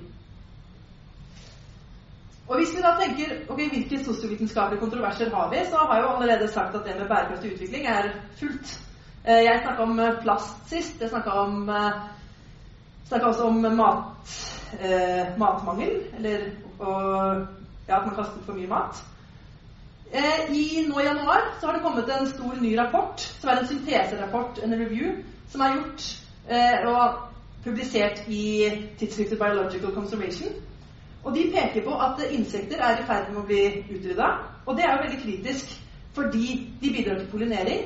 Og 2.47 2.57
Hvis 2.57 2.75
vi 2.75 2.81
da 2.81 2.93
tenker 2.99 3.33
ok, 3.49 3.61
hvilke 3.69 4.03
sosiovitenskapelige 4.05 4.79
kontroverser 4.79 5.35
har 5.35 5.49
vi, 5.49 5.57
så 5.69 5.77
har 5.77 5.95
jeg 5.95 6.03
jo 6.03 6.13
allerede 6.15 6.47
sagt 6.47 6.75
at 6.75 6.85
det 6.85 6.95
med 6.99 7.07
bærekraftig 7.07 7.53
utvikling 7.53 7.87
er 7.87 8.03
fullt. 8.39 8.79
Eh, 9.27 9.43
jeg 9.43 9.59
snakka 9.63 9.83
om 9.83 9.99
eh, 9.99 10.21
plast 10.21 10.69
sist. 10.69 11.01
Jeg 11.01 11.09
snakka 11.09 11.29
om 11.29 11.69
snakka 13.07 13.25
også 13.25 13.43
om 13.43 13.53
mat, 13.53 14.03
eh, 14.79 15.39
matmangel. 15.39 15.91
Eller 16.17 16.39
og, 16.79 17.47
ja, 17.87 17.99
at 17.99 18.05
man 18.05 18.15
kaster 18.15 18.43
for 18.45 18.53
mye 18.53 18.67
mat. 18.67 19.03
Eh, 20.13 20.55
i, 20.55 20.85
nå 20.87 20.99
i 20.99 21.05
januar 21.05 21.57
så 21.59 21.67
har 21.67 21.73
det 21.73 21.83
kommet 21.83 22.09
en 22.19 22.27
stor 22.27 22.61
ny 22.61 22.77
rapport, 22.77 23.21
som 23.39 23.49
er 23.49 23.59
en 23.59 23.67
synteserapport, 23.67 24.59
en 24.63 24.73
review, 24.73 25.15
som 25.51 25.61
er 25.61 25.73
gjort 25.75 26.05
eh, 26.49 26.87
og 26.87 27.17
publisert 27.63 28.23
i 28.27 28.69
tidsskriftet 28.99 29.39
Biological 29.39 29.93
Conservation. 29.93 30.53
Og 31.27 31.35
De 31.35 31.41
peker 31.51 31.83
på 31.83 31.95
at 31.99 32.21
insekter 32.31 32.79
er 32.79 33.01
i 33.01 33.05
ferd 33.07 33.33
med 33.33 33.41
å 33.41 33.47
bli 33.49 33.63
utrydda. 33.91 34.27
Og 34.65 34.77
det 34.77 34.85
er 34.85 34.93
jo 34.93 35.03
veldig 35.03 35.17
kritisk, 35.23 35.71
fordi 36.15 36.45
de 36.79 36.91
bidrar 36.93 37.17
til 37.19 37.27
pollinering, 37.31 37.81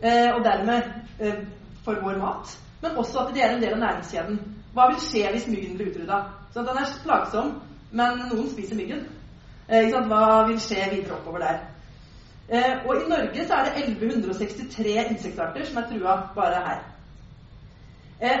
eh, 0.00 0.30
og 0.32 0.40
dermed 0.44 0.86
eh, 1.20 1.42
for 1.84 2.00
vår 2.00 2.16
mat. 2.22 2.54
Men 2.82 2.96
også 2.96 3.26
at 3.26 3.34
de 3.34 3.42
er 3.42 3.52
en 3.52 3.60
del 3.60 3.74
av 3.76 3.82
næringskjeden. 3.82 4.38
Hva 4.72 4.86
vil 4.88 5.02
skje 5.04 5.32
hvis 5.34 5.50
myggen 5.52 5.74
blir 5.76 5.90
utrydda? 5.90 6.20
Så 6.54 6.64
den 6.64 6.80
er 6.80 6.94
plagsom, 7.02 7.50
men 7.92 8.22
noen 8.30 8.48
spiser 8.54 8.80
myggen. 8.80 9.04
Eh, 9.68 9.92
Hva 10.08 10.22
vil 10.48 10.60
skje 10.60 10.86
videre 10.94 11.18
oppover 11.18 11.44
der? 11.44 11.60
Og 12.84 12.96
I 12.96 13.08
Norge 13.08 13.44
så 13.48 13.54
er 13.54 13.68
det 13.68 13.84
1163 13.84 14.96
insektarter 15.12 15.64
som 15.64 15.78
er 15.80 15.86
trua 15.88 16.16
bare 16.34 16.64
her. 16.66 16.80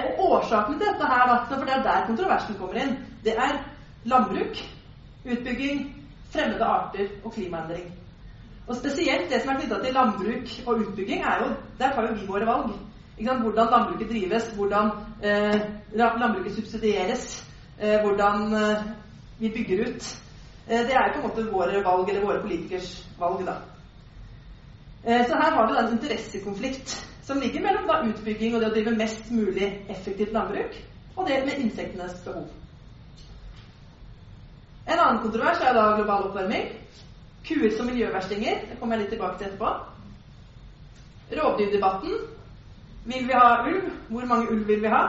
Og 0.08 0.24
Årsaken 0.26 0.74
til 0.78 0.88
dette 0.88 1.06
her, 1.06 1.30
for 1.48 1.64
det 1.64 1.76
er 1.76 1.84
der 1.86 2.06
kontroversen 2.06 2.58
kommer 2.58 2.80
inn, 2.82 2.96
det 3.24 3.36
er 3.38 3.54
landbruk, 4.04 4.62
utbygging, 5.24 5.82
fremmede 6.32 6.64
arter 6.64 7.08
og 7.24 7.32
klimaendring. 7.32 7.92
Og 8.66 8.76
Spesielt 8.76 9.30
det 9.30 9.42
som 9.42 9.52
er 9.52 9.60
knytta 9.60 9.78
til 9.82 9.94
landbruk 9.94 10.48
og 10.66 10.80
utbygging, 10.80 11.22
er 11.22 11.42
jo, 11.42 11.54
der 11.78 11.92
tar 11.92 12.08
jo 12.08 12.14
vi 12.14 12.26
våre 12.26 12.46
valg. 12.46 12.72
Hvordan 13.22 13.68
landbruket 13.70 14.08
drives, 14.10 14.48
hvordan 14.56 14.90
eh, 15.22 15.60
landbruket 15.94 16.54
subsidieres, 16.54 17.48
eh, 17.80 18.00
hvordan 18.00 18.54
eh, 18.54 18.84
vi 19.38 19.48
bygger 19.48 19.86
ut. 19.86 20.22
Eh, 20.68 20.78
det 20.78 20.94
er 20.94 21.12
på 21.12 21.20
en 21.20 21.28
måte 21.28 21.50
våre 21.52 21.84
valg, 21.84 22.08
eller 22.08 22.26
våre 22.26 22.40
politikers 22.40 23.08
valg. 23.18 23.46
da. 23.46 23.54
Eh, 25.06 25.26
så 25.26 25.34
her 25.34 25.50
har 25.50 25.66
vi 25.66 25.74
den 25.76 25.86
en 25.86 25.92
interessekonflikt 25.92 27.08
som 27.22 27.40
ligger 27.40 27.60
mellom 27.60 27.86
da 27.86 28.02
utbygging 28.08 28.54
og 28.54 28.60
det 28.60 28.70
å 28.70 28.74
drive 28.74 28.96
mest 28.96 29.30
mulig 29.30 29.86
effektivt 29.88 30.32
landbruk, 30.32 30.78
og 31.16 31.28
det 31.28 31.44
med 31.44 31.58
insektenes 31.58 32.14
behov. 32.24 32.48
En 34.86 34.98
annen 34.98 35.22
kontrovers 35.22 35.60
er 35.62 35.74
da 35.76 35.88
global 35.96 36.28
oppvarming. 36.28 36.70
Kuer 37.46 37.76
som 37.76 37.86
miljøverstinger. 37.86 38.62
Det 38.70 38.78
kommer 38.80 38.96
jeg 38.96 39.04
litt 39.04 39.12
tilbake 39.14 39.38
til 39.38 39.50
etterpå. 39.50 39.70
Rovdyrdebatten. 41.38 42.16
Vil 43.04 43.28
vi 43.28 43.34
ha 43.34 43.62
ulv? 43.66 43.90
Hvor 44.08 44.26
mange 44.30 44.50
ulv 44.50 44.66
vil 44.66 44.82
vi 44.82 44.90
ha? 44.92 45.02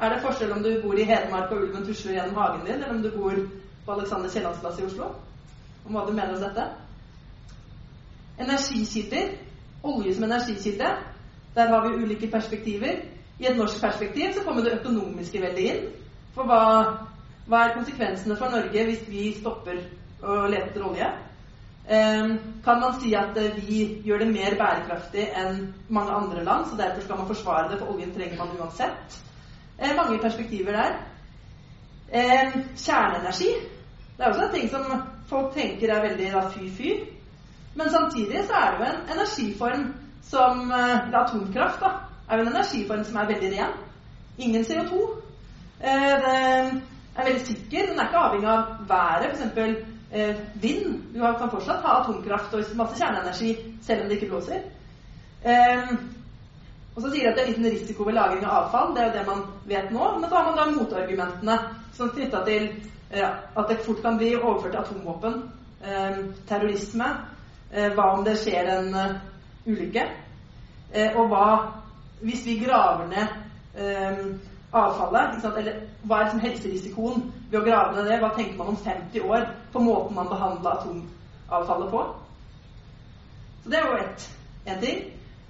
Er 0.00 0.14
det 0.14 0.22
forskjell 0.24 0.52
om 0.52 0.62
du 0.62 0.70
bor 0.82 0.98
i 0.98 1.04
Hedmark 1.04 1.50
og 1.52 1.62
ulven 1.62 1.84
tusler 1.86 2.14
gjennom 2.16 2.38
hagen 2.38 2.62
din, 2.64 2.74
eller 2.74 2.94
om 2.94 3.02
du 3.02 3.10
bor 3.12 3.34
på 3.84 3.92
Alexander 3.92 4.30
Kiellands 4.30 4.60
plass 4.62 4.78
i 4.80 4.84
Oslo? 4.86 5.10
Om 5.84 5.96
hva 5.96 6.04
du 6.06 6.12
mener 6.12 6.34
om 6.34 6.40
dette? 6.40 6.66
Energikilder. 8.40 9.34
Olje 9.82 10.14
som 10.14 10.24
energikilde. 10.24 10.88
Der 11.54 11.68
har 11.68 11.88
vi 11.88 12.04
ulike 12.04 12.30
perspektiver. 12.30 13.02
I 13.38 13.46
et 13.46 13.56
norsk 13.56 13.80
perspektiv 13.80 14.32
så 14.32 14.44
kommer 14.44 14.62
det 14.62 14.78
økonomiske 14.80 15.42
veldig 15.42 15.66
inn. 15.72 15.84
For 16.34 16.48
hva 16.48 16.62
hva 17.50 17.64
er 17.66 17.74
konsekvensene 17.74 18.36
for 18.38 18.52
Norge 18.54 18.86
hvis 18.86 19.02
vi 19.10 19.32
stopper 19.34 19.80
å 20.22 20.44
lete 20.46 20.70
etter 20.70 20.86
olje? 20.86 21.08
Ehm, 21.90 22.36
kan 22.64 22.78
man 22.80 23.00
si 23.00 23.14
at 23.18 23.36
eh, 23.36 23.56
vi 23.56 23.78
gjør 24.06 24.22
det 24.22 24.28
mer 24.30 24.54
bærekraftig 24.58 25.24
enn 25.34 25.64
mange 25.88 26.12
andre 26.14 26.44
land, 26.46 26.68
så 26.70 26.76
derfor 26.78 27.02
skal 27.02 27.18
man 27.18 27.26
forsvare 27.26 27.70
det, 27.72 27.78
for 27.80 27.90
oljen 27.90 28.12
trenger 28.14 28.38
man 28.38 28.52
uansett? 28.58 29.16
Eh, 29.78 29.96
mange 29.96 30.20
perspektiver 30.22 30.78
der. 30.78 31.00
Ehm, 32.12 32.62
kjerneenergi. 32.76 33.50
Det 34.16 34.24
er 34.24 34.28
også 34.28 34.44
en 34.46 34.54
ting 34.54 34.70
som 34.70 34.86
folk 35.26 35.50
tenker 35.54 35.90
er 35.90 36.06
veldig 36.06 36.30
fy-fy. 36.54 36.92
Men 37.74 37.90
samtidig 37.90 38.44
så 38.46 38.60
er 38.60 38.70
det 38.70 38.78
jo 38.78 38.92
en 38.92 39.16
energiform 39.16 39.84
som 40.22 40.70
eh, 40.70 41.10
Atomkraft 41.22 41.82
da, 41.82 41.90
er 42.28 42.36
jo 42.38 42.46
en 42.46 42.54
energiform 42.54 43.04
som 43.04 43.16
er 43.16 43.32
veldig 43.34 43.52
ren. 43.56 43.74
Ingen 44.38 44.62
CO2. 44.62 45.02
Det 45.80 46.82
er 47.16 47.26
veldig 47.26 47.46
sikker. 47.46 47.88
Den 47.90 47.98
er 47.98 48.08
ikke 48.08 48.24
avhengig 48.24 48.50
av 48.52 48.76
været, 48.88 49.34
f.eks. 49.34 49.86
Eh, 50.12 50.36
vind. 50.62 50.96
Du 51.14 51.20
kan 51.20 51.50
fortsatt 51.50 51.84
ha 51.86 52.00
atomkraft 52.00 52.54
og 52.54 52.72
masse 52.78 52.98
kjerneenergi 52.98 53.52
selv 53.86 54.02
om 54.02 54.08
det 54.08 54.16
ikke 54.18 54.32
blåser. 54.32 54.64
Eh, 55.44 55.92
og 56.96 57.02
så 57.02 57.10
sier 57.12 57.22
de 57.22 57.30
at 57.30 57.36
det 57.38 57.44
er 57.44 57.50
liten 57.52 57.70
risiko 57.70 58.04
ved 58.08 58.16
lagring 58.18 58.42
av 58.44 58.64
avfall. 58.64 58.94
Det 58.94 59.02
er 59.02 59.06
jo 59.10 59.18
det 59.18 59.26
man 59.28 59.44
vet 59.70 59.92
nå. 59.94 60.08
Men 60.18 60.30
så 60.30 60.36
har 60.36 60.48
man 60.48 60.58
da 60.58 60.66
motargumentene 60.74 61.58
som 61.96 62.10
knytta 62.10 62.42
til 62.48 62.66
eh, 63.10 63.28
at 63.30 63.70
det 63.70 63.78
fort 63.84 64.02
kan 64.02 64.18
bli 64.18 64.34
overført 64.36 64.74
til 64.74 64.82
atomvåpen. 64.82 65.38
Eh, 65.80 66.18
terrorisme. 66.48 67.12
Eh, 67.72 67.92
hva 67.94 68.10
om 68.16 68.24
det 68.26 68.34
skjer 68.40 68.66
en 68.74 68.94
uh, 68.94 69.12
ulykke? 69.70 70.02
Eh, 70.90 71.14
og 71.16 71.30
hva 71.30 71.44
hvis 72.20 72.42
vi 72.44 72.58
graver 72.64 73.06
ned 73.08 73.38
avfallet. 74.72 75.44
Eller 75.44 75.80
hva 76.02 76.18
er 76.18 76.28
liksom 76.28 76.42
helserisikoen 76.44 77.24
ved 77.50 77.60
å 77.60 77.64
grave 77.66 77.96
ned 77.96 78.10
det? 78.10 78.18
Hva 78.22 78.32
tenker 78.36 78.58
man 78.58 78.72
om 78.74 78.80
50 78.84 79.26
år 79.26 79.48
på 79.72 79.84
måten 79.84 80.18
man 80.18 80.28
behandler 80.30 80.76
atomavfallet 80.78 81.90
på? 81.90 82.04
Så 83.62 83.70
det 83.70 83.78
er 83.78 83.88
jo 83.88 83.98
én 84.66 84.80
ting. 84.80 85.00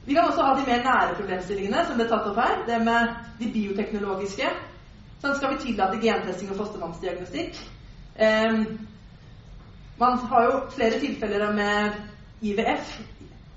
Vi 0.04 0.14
kan 0.14 0.24
også 0.24 0.42
ha 0.42 0.54
de 0.56 0.66
mer 0.66 0.84
nære 0.84 1.14
problemstillingene 1.18 1.84
som 1.86 1.98
ble 1.98 2.08
tatt 2.08 2.26
opp 2.26 2.38
her. 2.40 2.62
Det 2.66 2.80
med 2.84 3.14
de 3.38 3.50
bioteknologiske. 3.52 4.48
Sånn 5.20 5.36
skal 5.36 5.54
vi 5.54 5.66
tillate 5.66 6.00
gentesting 6.00 6.50
og 6.50 6.62
fostervannsdiagnostikk. 6.62 7.58
Um, 8.20 8.64
man 10.00 10.18
har 10.30 10.46
jo 10.46 10.60
flere 10.72 11.00
tilfeller 11.00 11.52
med 11.52 11.98
IVF, 12.40 13.00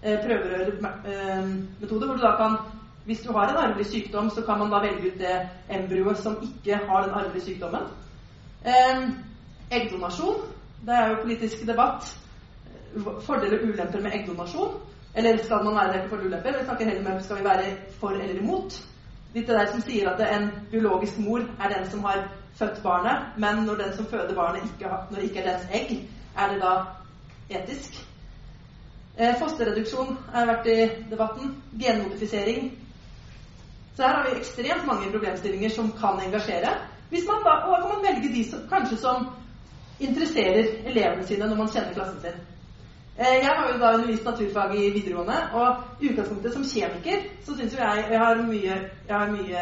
eh, 0.04 0.20
prøverørmetode, 0.26 2.06
hvor 2.06 2.16
du 2.16 2.22
da 2.22 2.34
kan 2.36 2.58
hvis 3.06 3.20
du 3.20 3.32
har 3.32 3.50
en 3.50 3.58
arvelig 3.58 3.86
sykdom, 3.86 4.30
så 4.30 4.42
kan 4.42 4.60
man 4.60 4.72
da 4.72 4.80
velge 4.80 5.12
ut 5.12 5.20
det 5.20 5.50
embryoet 5.70 6.18
som 6.18 6.38
ikke 6.42 6.80
har 6.88 7.04
den 7.04 7.14
arvelige 7.14 7.46
sykdommen. 7.46 7.82
Eh, 8.66 9.10
eggdonasjon. 9.72 10.42
Det 10.86 10.96
er 10.96 11.10
jo 11.10 11.22
politisk 11.22 11.68
debatt. 11.68 12.18
Fordeler 13.26 13.60
og 13.60 13.68
ulemper 13.70 14.02
med 14.02 14.12
eggdonasjon. 14.14 14.74
Eller 15.16 15.44
skal 15.44 15.64
man 15.64 15.76
være 15.76 16.10
for 16.10 16.18
ulemper? 16.18 16.58
Vi 16.60 16.66
snakker 16.66 16.86
heller 16.86 17.04
med 17.10 17.24
skal 17.24 17.38
vi 17.38 17.44
være 17.44 17.76
for 18.00 18.10
eller 18.10 18.42
imot. 18.42 18.80
Litt 19.34 19.48
det 19.48 19.56
der 19.58 19.72
som 19.72 19.82
sier 19.82 20.10
at 20.10 20.22
en 20.36 20.50
biologisk 20.72 21.18
mor 21.20 21.42
er 21.60 21.70
den 21.70 21.90
som 21.92 22.04
har 22.04 22.28
født 22.56 22.84
barnet, 22.84 23.34
men 23.38 23.64
når 23.66 23.76
den 23.76 23.96
som 23.96 24.06
føder 24.06 24.36
barnet, 24.36 24.64
ikke 24.64 24.90
har, 24.90 25.08
når 25.12 25.20
det 25.20 25.24
ikke 25.24 25.40
er 25.40 25.52
dens 25.52 25.64
egg, 25.74 26.10
er 26.38 26.54
det 26.54 26.62
da 26.62 26.74
etisk? 27.50 27.98
Eh, 29.18 29.36
fosterreduksjon 29.40 30.18
har 30.34 30.46
vært 30.46 30.68
i 30.68 30.78
debatten. 31.10 31.56
Genmodifisering. 31.82 32.72
Så 33.96 34.04
her 34.04 34.16
har 34.16 34.30
vi 34.30 34.40
ekstremt 34.40 34.88
mange 34.88 35.12
problemstillinger 35.12 35.70
som 35.70 35.92
kan 36.00 36.20
engasjere. 36.26 36.72
Man 37.12 37.44
da, 37.46 37.52
og 37.52 37.72
da 37.72 37.82
kan 37.82 37.92
man 37.96 38.06
velge 38.08 38.34
de 38.34 38.44
som, 38.50 38.60
kanskje 38.70 38.98
som 38.98 39.28
interesserer 40.00 40.66
elevene 40.90 41.28
sine 41.28 41.48
når 41.48 41.60
man 41.60 41.70
kjenner 41.70 41.94
klassen 41.94 42.22
sin. 42.22 42.40
Eh, 43.18 43.36
jeg 43.44 43.46
har 43.46 43.70
jo 43.70 43.78
da 43.80 43.94
undervist 43.94 44.26
naturfag 44.26 44.74
i 44.76 44.90
videregående, 44.90 45.38
og 45.54 46.02
i 46.02 46.10
utgangspunktet 46.10 46.54
som 46.54 46.66
kjemiker 46.66 47.28
så 47.46 47.58
syns 47.58 47.74
jo 47.74 47.80
jeg 47.80 48.06
Jeg 48.10 48.20
har 48.20 48.42
mye, 48.42 48.80
jeg 49.08 49.18
har 49.18 49.32
mye 49.32 49.62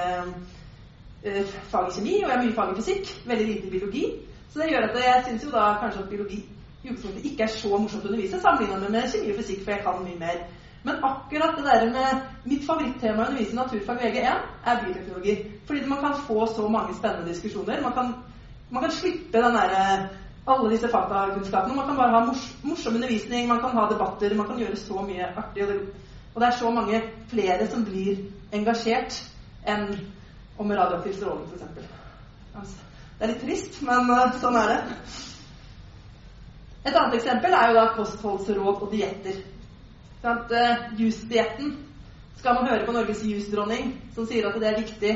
uh, 1.26 1.52
fag 1.74 1.90
i 1.90 1.96
kjemi, 1.96 2.16
og 2.24 2.30
jeg 2.30 2.38
har 2.38 2.44
mye 2.46 2.56
fag 2.56 2.72
i 2.72 2.76
fysikk. 2.80 3.12
Veldig 3.28 3.48
lite 3.48 3.70
biologi. 3.72 4.06
Så 4.54 4.60
det 4.60 4.70
gjør 4.70 4.88
at 4.88 4.96
jeg 5.04 5.24
syns 5.28 5.44
jo 5.44 5.52
da 5.52 5.66
kanskje 5.82 6.04
at 6.04 6.10
biologi 6.10 6.40
i 6.84 6.90
utgangspunktet 6.90 7.26
ikke 7.26 7.44
er 7.44 7.48
så 7.48 7.78
morsomt 7.78 8.06
å 8.06 8.08
undervise 8.08 8.40
sammenlignet 8.40 8.92
med 8.92 9.12
kjemi 9.12 9.34
og 9.34 9.44
fysikk, 9.44 9.64
for 9.64 9.72
jeg 9.76 9.84
kan 9.84 10.04
mye 10.06 10.20
mer. 10.24 10.42
Men 10.84 11.04
akkurat 11.06 11.58
det 11.58 11.64
der 11.64 11.90
med 11.94 12.22
mitt 12.44 12.66
favorittema 12.66 13.24
å 13.24 13.30
undervise 13.30 13.56
naturfag 13.56 14.02
VG1 14.02 14.48
er 14.66 14.80
bioteknologi. 14.86 15.36
Fordi 15.68 15.86
man 15.86 16.02
kan 16.02 16.16
få 16.28 16.48
så 16.56 16.68
mange 16.68 16.96
spennende 16.98 17.30
diskusjoner. 17.30 17.82
Man 17.82 17.94
kan, 17.94 18.16
man 18.70 18.84
kan 18.84 18.92
slippe 18.92 19.44
den 19.44 19.58
der, 19.60 20.08
alle 20.48 20.72
disse 20.72 20.90
faktakunnskapene. 20.90 21.76
Man 21.76 21.88
kan 21.88 21.98
bare 21.98 22.16
ha 22.16 22.24
mors 22.26 22.48
morsom 22.64 22.96
undervisning, 22.96 23.48
man 23.48 23.62
kan 23.62 23.78
ha 23.78 23.86
debatter, 23.92 24.36
man 24.36 24.48
kan 24.48 24.60
gjøre 24.60 24.76
så 24.76 25.06
mye 25.06 25.30
artig. 25.38 25.64
Og 25.64 25.70
det, 25.70 25.80
og 26.34 26.42
det 26.42 26.48
er 26.48 26.58
så 26.58 26.72
mange 26.72 27.02
flere 27.30 27.68
som 27.70 27.86
blir 27.86 28.26
engasjert 28.52 29.22
enn 29.68 29.92
om 30.58 30.72
radioaktiv 30.72 31.14
stråling, 31.14 31.46
f.eks. 31.52 31.92
Altså, 32.56 32.76
det 33.18 33.26
er 33.26 33.32
litt 33.34 33.44
trist, 33.46 33.82
men 33.86 34.10
uh, 34.10 34.34
sånn 34.42 34.58
er 34.58 34.72
det. 34.74 34.82
Et 36.82 36.96
annet 36.96 37.20
eksempel 37.20 37.54
er 37.54 37.70
jo 37.70 37.78
da 37.78 37.88
kostholdsråd 37.96 38.82
og 38.82 38.88
dietter. 38.92 39.38
Uh, 40.24 41.00
Jusdietten 41.00 41.78
skal 42.38 42.54
man 42.54 42.68
høre 42.70 42.86
på 42.86 42.94
Norges 42.94 43.24
jusdronning, 43.25 43.96
som 44.13 44.28
sier 44.30 44.46
at 44.46 44.58
det 44.62 44.68
er 44.70 44.78
viktig 44.78 45.13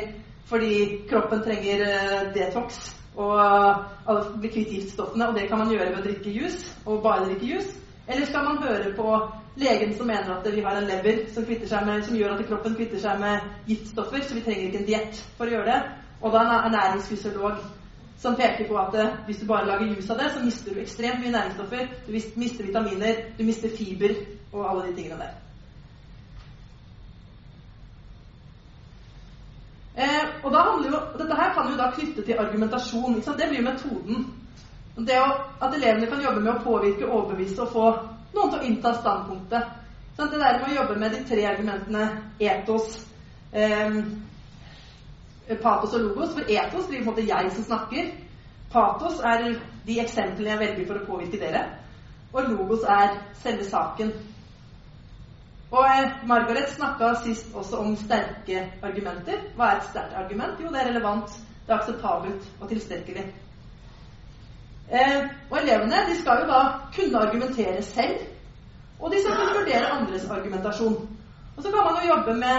fordi 0.50 0.72
kroppen 1.10 1.44
trenger 1.46 1.84
uh, 1.86 2.34
detox 2.34 2.80
og 3.16 4.40
bli 4.42 4.50
kvitt 4.50 4.72
giftstoffene, 4.74 5.28
og 5.30 5.38
det 5.38 5.46
kan 5.50 5.62
man 5.62 5.70
gjøre 5.72 5.92
ved 5.92 6.00
å 6.02 6.06
drikke 6.08 6.34
jus, 6.34 6.58
og 6.86 7.04
bare 7.06 7.30
drikke 7.30 7.52
jus. 7.54 7.70
Eller 8.08 8.26
skal 8.28 8.44
man 8.44 8.60
høre 8.66 8.92
på 8.98 9.14
legen 9.62 9.94
som 9.96 10.10
mener 10.10 10.34
at 10.34 10.50
vi 10.52 10.66
har 10.66 10.82
en 10.82 10.90
lever 10.90 11.22
som, 11.34 11.46
med, 11.48 12.04
som 12.04 12.18
gjør 12.18 12.36
at 12.36 12.44
kroppen 12.50 12.76
kvitter 12.76 13.00
seg 13.00 13.22
med 13.22 13.46
giftstoffer, 13.70 14.26
så 14.26 14.36
vi 14.36 14.44
trenger 14.44 14.68
ikke 14.68 14.82
en 14.82 14.90
diett 14.90 15.22
for 15.38 15.48
å 15.48 15.56
gjøre 15.56 15.70
det. 15.70 15.80
Og 16.22 16.34
da 16.34 16.44
en 16.44 16.54
ernæringsfysiolog 16.66 17.62
som 18.20 18.36
peker 18.36 18.68
på 18.68 18.78
at 18.82 18.98
uh, 18.98 19.20
hvis 19.30 19.44
du 19.44 19.48
bare 19.48 19.70
lager 19.70 19.94
jus 19.94 20.10
av 20.10 20.20
det, 20.20 20.32
så 20.34 20.44
mister 20.44 20.74
du 20.74 20.82
ekstremt 20.82 21.22
mye 21.22 21.36
næringsstoffer, 21.38 21.94
du 22.08 22.12
mister 22.42 22.68
vitaminer, 22.68 23.22
du 23.38 23.46
mister 23.48 23.72
fiber 23.78 24.18
og 24.56 24.70
alle 24.70 24.88
de 24.88 24.96
tingene 24.96 25.20
der. 25.20 25.34
Eh, 29.98 30.26
og 30.44 30.52
jo, 30.86 31.00
Dette 31.20 31.36
her 31.36 31.54
kan 31.54 31.72
jo 31.72 31.78
da 31.78 31.92
knytte 31.92 32.26
til 32.26 32.40
argumentasjon. 32.40 33.22
Det 33.22 33.50
blir 33.50 33.64
metoden. 33.64 34.26
Det 34.96 35.20
å, 35.20 35.32
At 35.62 35.74
elevene 35.76 36.08
kan 36.08 36.24
jobbe 36.24 36.42
med 36.42 36.54
å 36.54 36.64
påvirke, 36.64 37.08
overbevise 37.08 37.62
og 37.64 37.72
få 37.72 37.88
noen 38.36 38.52
til 38.52 38.60
å 38.60 38.68
innta 38.68 38.94
standpunktet. 39.00 39.72
Sånn, 40.16 40.30
det 40.32 40.40
der 40.40 40.60
med 40.62 40.72
å 40.72 40.76
jobbe 40.76 41.00
med 41.00 41.12
de 41.12 41.24
tre 41.28 41.46
argumentene 41.48 42.06
etos, 42.40 43.00
eh, 43.52 43.98
patos 45.62 45.94
og 45.94 46.02
logos 46.02 46.34
For 46.34 46.52
etos 46.52 46.88
blir 46.88 47.04
på 47.04 47.04
en 47.04 47.10
måte 47.12 47.28
jeg 47.28 47.52
som 47.52 47.64
snakker. 47.64 48.14
Patos 48.72 49.20
er 49.24 49.60
de 49.86 50.00
eksemplene 50.00 50.50
jeg 50.50 50.60
velger 50.60 50.88
for 50.88 51.00
å 51.00 51.08
påvirke 51.08 51.40
dere. 51.40 51.66
Og 52.34 52.50
logos 52.52 52.84
er 52.84 53.20
selve 53.44 53.64
saken. 53.64 54.12
Og 55.76 55.86
eh, 55.86 56.12
Margaret 56.28 56.70
snakka 56.72 57.14
sist 57.24 57.48
også 57.54 57.78
om 57.84 57.96
sterke 58.00 58.62
argumenter. 58.84 59.42
Hva 59.56 59.72
er 59.72 59.82
et 59.82 59.90
sterkt 59.90 60.14
argument? 60.16 60.62
Jo, 60.64 60.70
det 60.72 60.82
er 60.82 60.88
relevant, 60.94 61.34
det 61.66 61.74
er 61.74 61.82
akseptabelt 61.82 62.48
og 62.62 62.70
tilstrekkelig. 62.70 63.26
Eh, 64.92 65.26
og 65.50 65.58
elevene 65.60 66.06
de 66.08 66.16
skal 66.22 66.44
jo 66.44 66.48
da 66.54 66.62
kunne 66.96 67.20
argumentere 67.28 67.82
selv, 67.84 68.24
og 69.00 69.12
de 69.12 69.22
skal 69.22 69.36
kunne 69.36 69.60
vurdere 69.60 69.92
andres 69.98 70.30
argumentasjon. 70.38 70.98
Og 71.58 71.64
så 71.64 71.72
kan 71.72 71.84
man 71.90 72.02
jo 72.04 72.10
jobbe 72.14 72.34
med 72.40 72.58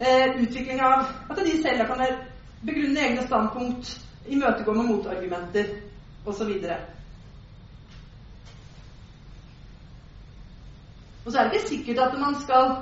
eh, 0.00 0.42
utvikling 0.42 0.80
av 0.80 1.06
at 1.30 1.44
de 1.46 1.62
selv 1.62 1.86
kan 1.86 2.06
begrunne 2.66 3.06
egne 3.06 3.26
standpunkt, 3.26 4.00
imøtegå 4.28 4.72
med 4.72 4.84
motargumenter 4.90 5.64
osv. 6.26 6.52
Og 11.24 11.32
så 11.32 11.38
er 11.38 11.48
det 11.48 11.60
ikke 11.60 11.68
sikkert 11.68 11.98
at 11.98 12.18
man 12.20 12.34
skal 12.42 12.74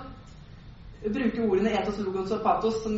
bruke 1.13 1.45
ordene 1.49 1.73
etos, 1.73 1.99
logos 1.99 2.31
og 2.31 2.43
patos 2.45 2.83
som 2.83 2.97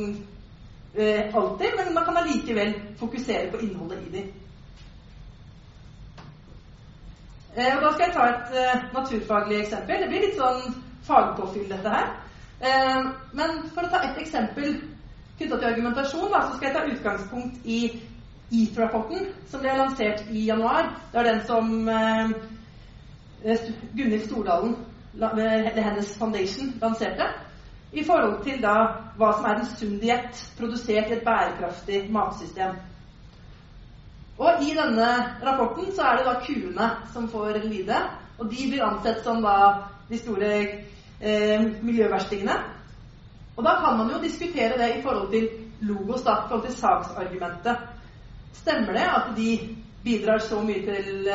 eh, 0.94 1.34
alltid, 1.34 1.76
men 1.78 1.94
man 1.94 2.04
kan 2.04 2.16
allikevel 2.16 2.74
fokusere 2.98 3.50
på 3.50 3.58
innholdet 3.66 3.98
i 4.06 4.16
dem. 4.16 4.30
Eh, 7.56 7.76
og 7.76 7.82
da 7.82 7.92
skal 7.92 8.06
jeg 8.06 8.14
ta 8.14 8.28
et 8.30 8.54
eh, 8.62 8.86
naturfaglig 8.94 9.60
eksempel. 9.60 10.00
Det 10.02 10.08
blir 10.08 10.26
litt 10.26 10.38
sånn 10.38 10.78
fagpåfyll, 11.06 11.68
dette 11.70 11.94
her. 11.96 12.14
Eh, 12.62 13.10
men 13.38 13.58
for 13.74 13.84
å 13.84 13.92
ta 13.92 14.02
ett 14.06 14.22
eksempel 14.22 14.78
knytta 15.38 15.58
til 15.58 15.68
argumentasjon, 15.72 16.30
da, 16.32 16.46
så 16.46 16.56
skal 16.56 16.68
jeg 16.68 16.76
ta 16.76 16.86
utgangspunkt 16.94 17.66
i 17.66 17.80
EAT-rapporten, 18.52 19.28
som 19.50 19.62
ble 19.62 19.74
lansert 19.76 20.24
i 20.30 20.46
januar. 20.46 20.92
Det 21.12 21.20
er 21.20 21.28
den 21.30 21.44
som 21.48 21.88
eh, 21.88 22.32
Gunhild 23.96 24.26
Stordalen 24.26 24.76
hennes 25.18 26.16
Foundation 26.18 26.72
lanserte, 26.80 27.26
i 27.92 28.04
forhold 28.04 28.40
til 28.44 28.62
da 28.62 28.76
hva 29.18 29.32
som 29.36 29.46
er 29.46 29.60
en 29.60 29.68
sunn 29.68 29.98
diett 30.00 30.38
produsert 30.56 31.10
i 31.10 31.18
et 31.18 31.24
bærekraftig 31.26 32.06
matsystem. 32.12 32.78
Og 34.40 34.62
I 34.64 34.72
denne 34.74 35.08
rapporten 35.44 35.92
så 35.92 36.06
er 36.08 36.18
det 36.18 36.26
da 36.26 36.38
kuene 36.40 36.88
som 37.12 37.28
får 37.28 37.60
lide, 37.66 37.98
og 38.38 38.48
de 38.50 38.68
blir 38.70 38.84
ansett 38.86 39.20
som 39.24 39.42
da 39.44 39.56
de 40.08 40.18
store 40.18 40.52
eh, 41.20 41.66
miljøverstingene. 41.84 42.56
Og 43.56 43.64
da 43.64 43.76
kan 43.84 43.98
man 44.00 44.10
jo 44.10 44.22
diskutere 44.22 44.78
det 44.80 44.88
i 44.96 45.02
forhold 45.02 45.30
til 45.30 45.48
logos, 45.84 46.24
da, 46.24 46.32
i 46.32 46.48
forhold 46.48 46.66
til 46.66 46.76
saksargumentet. 46.80 47.76
Stemmer 48.56 48.92
det 48.96 49.04
at 49.04 49.32
de 49.36 49.50
bidrar 50.04 50.38
så 50.38 50.62
mye 50.64 50.80
til 50.86 51.28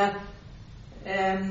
eh, 1.06 1.46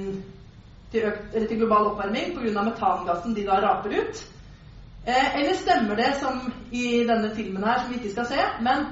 til, 0.92 1.08
økt, 1.10 1.36
til 1.36 1.58
global 1.58 1.92
oppvarming 1.92 2.36
pga. 2.36 2.64
metangassen 2.64 3.36
de 3.36 3.46
da 3.46 3.60
raper 3.64 4.00
ut? 4.00 4.24
Eh, 5.08 5.40
eller 5.40 5.54
stemmer 5.54 5.96
det, 5.96 6.14
som 6.20 6.54
i 6.72 7.04
denne 7.08 7.36
filmen 7.36 7.64
her, 7.64 7.80
som 7.80 7.92
vi 7.92 8.00
ikke 8.00 8.12
skal 8.12 8.26
se, 8.26 8.48
men 8.62 8.88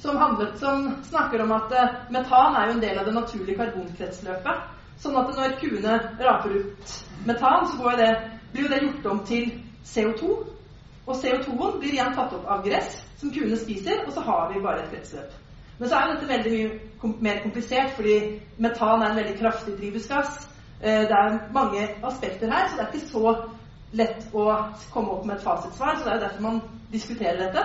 som, 0.00 0.16
handlet, 0.16 0.58
som 0.58 0.94
snakker 1.04 1.42
om 1.42 1.52
at 1.52 1.72
eh, 1.76 1.96
metan 2.10 2.56
er 2.56 2.68
jo 2.68 2.76
en 2.76 2.84
del 2.84 2.98
av 2.98 3.08
det 3.08 3.14
naturlige 3.14 3.58
karbonkretsløpet. 3.58 4.62
Sånn 5.00 5.16
at 5.16 5.34
når 5.36 5.58
kuene 5.60 5.98
raper 6.20 6.56
ut 6.56 6.94
metan, 7.28 7.68
så 7.72 7.92
det, 8.00 8.08
blir 8.52 8.66
jo 8.66 8.72
det 8.72 8.80
gjort 8.84 9.12
om 9.12 9.20
til 9.28 9.52
CO2. 9.84 10.32
Og 11.06 11.16
CO2-en 11.16 11.78
blir 11.80 11.94
igjen 11.94 12.16
tatt 12.16 12.32
opp 12.36 12.48
av 12.48 12.64
gress, 12.64 13.00
som 13.20 13.32
kuene 13.32 13.56
spiser, 13.60 14.04
og 14.06 14.12
så 14.16 14.24
har 14.24 14.50
vi 14.52 14.64
bare 14.64 14.84
et 14.84 14.92
kretsløp. 14.92 15.36
Men 15.80 15.88
så 15.88 15.96
er 15.96 16.10
dette 16.12 16.28
veldig 16.28 16.50
mye 16.52 17.20
mer 17.24 17.38
komplisert, 17.42 17.94
fordi 17.96 18.16
metan 18.60 19.02
er 19.02 19.10
en 19.10 19.16
veldig 19.16 19.38
kraftig 19.38 19.78
drivhusgass. 19.78 20.42
Eh, 20.82 21.06
det 21.08 21.16
er 21.16 21.38
mange 21.52 21.86
aspekter 22.04 22.52
her, 22.52 22.68
så 22.68 22.76
det 22.76 22.82
er 22.84 22.90
ikke 22.92 23.06
så 23.08 23.32
lett 23.96 24.26
å 24.36 24.44
komme 24.92 25.14
opp 25.14 25.24
med 25.24 25.38
et 25.38 25.46
fasitsvar. 25.46 25.96
Så 25.96 26.04
det 26.04 26.12
er 26.12 26.18
jo 26.18 26.24
derfor 26.26 26.44
man 26.44 26.60
diskuterer 26.92 27.40
dette. 27.46 27.64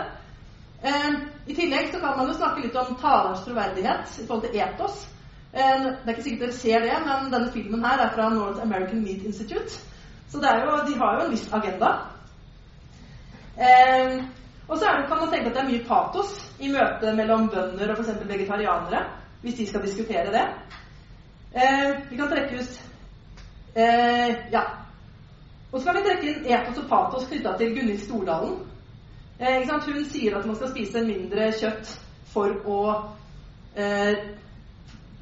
Eh, 0.85 1.11
I 1.47 1.57
tillegg 1.57 1.91
så 1.91 1.99
kan 1.99 2.15
man 2.17 2.31
jo 2.31 2.37
snakke 2.39 2.63
litt 2.63 2.79
om 2.79 2.95
talerens 3.01 3.43
troverdighet 3.43 4.15
i 4.23 4.27
forhold 4.29 4.47
til 4.47 4.63
etos. 4.63 5.03
Eh, 5.51 5.83
det 5.83 6.07
er 6.07 6.15
ikke 6.15 6.27
sikkert 6.29 6.47
dere 6.47 6.59
ser 6.61 6.87
det, 6.87 6.95
men 7.09 7.31
denne 7.35 7.51
filmen 7.51 7.85
her 7.85 8.05
er 8.05 8.15
fra 8.15 8.29
North 8.29 8.63
American 8.63 9.03
Meat 9.03 9.27
Institute. 9.27 9.81
Så 10.31 10.39
jo, 10.39 10.79
de 10.87 10.97
har 10.99 11.19
jo 11.19 11.25
en 11.25 11.31
viss 11.35 11.49
agenda. 11.53 11.91
Og 14.67 14.77
så 14.77 14.85
kan 15.07 15.19
man 15.19 15.29
tenke 15.29 15.51
at 15.51 15.55
det 15.55 15.61
er 15.61 15.69
mye 15.69 15.85
patos 15.87 16.33
i 16.59 16.71
møtet 16.71 17.15
mellom 17.17 17.49
bønder 17.49 17.93
og 17.93 17.99
f.eks. 17.99 18.27
vegetarianere, 18.27 19.03
hvis 19.41 19.59
de 19.59 19.67
skal 19.67 19.83
diskutere 19.85 20.31
det. 20.33 20.45
vi 22.09 22.17
kan 22.17 22.27
trekke 22.31 22.59
ut 22.59 22.79
Eh, 23.75 24.35
ja. 24.51 24.61
Og 25.71 25.81
så 25.81 25.85
kan 25.85 25.95
vi 25.95 26.07
trekke 26.07 26.29
inn 26.29 26.45
etos 26.47 26.77
og 26.79 26.87
patos 26.87 27.27
knytta 27.27 27.57
til 27.59 27.73
Gunhild 27.75 28.05
Stordalen. 28.05 28.53
Eh, 29.39 29.67
Hun 29.67 30.05
sier 30.05 30.37
at 30.37 30.45
man 30.45 30.55
skal 30.55 30.71
spise 30.71 31.03
mindre 31.03 31.49
kjøtt 31.51 31.91
for 32.31 32.55
å 32.65 32.79
eh, 33.75 34.15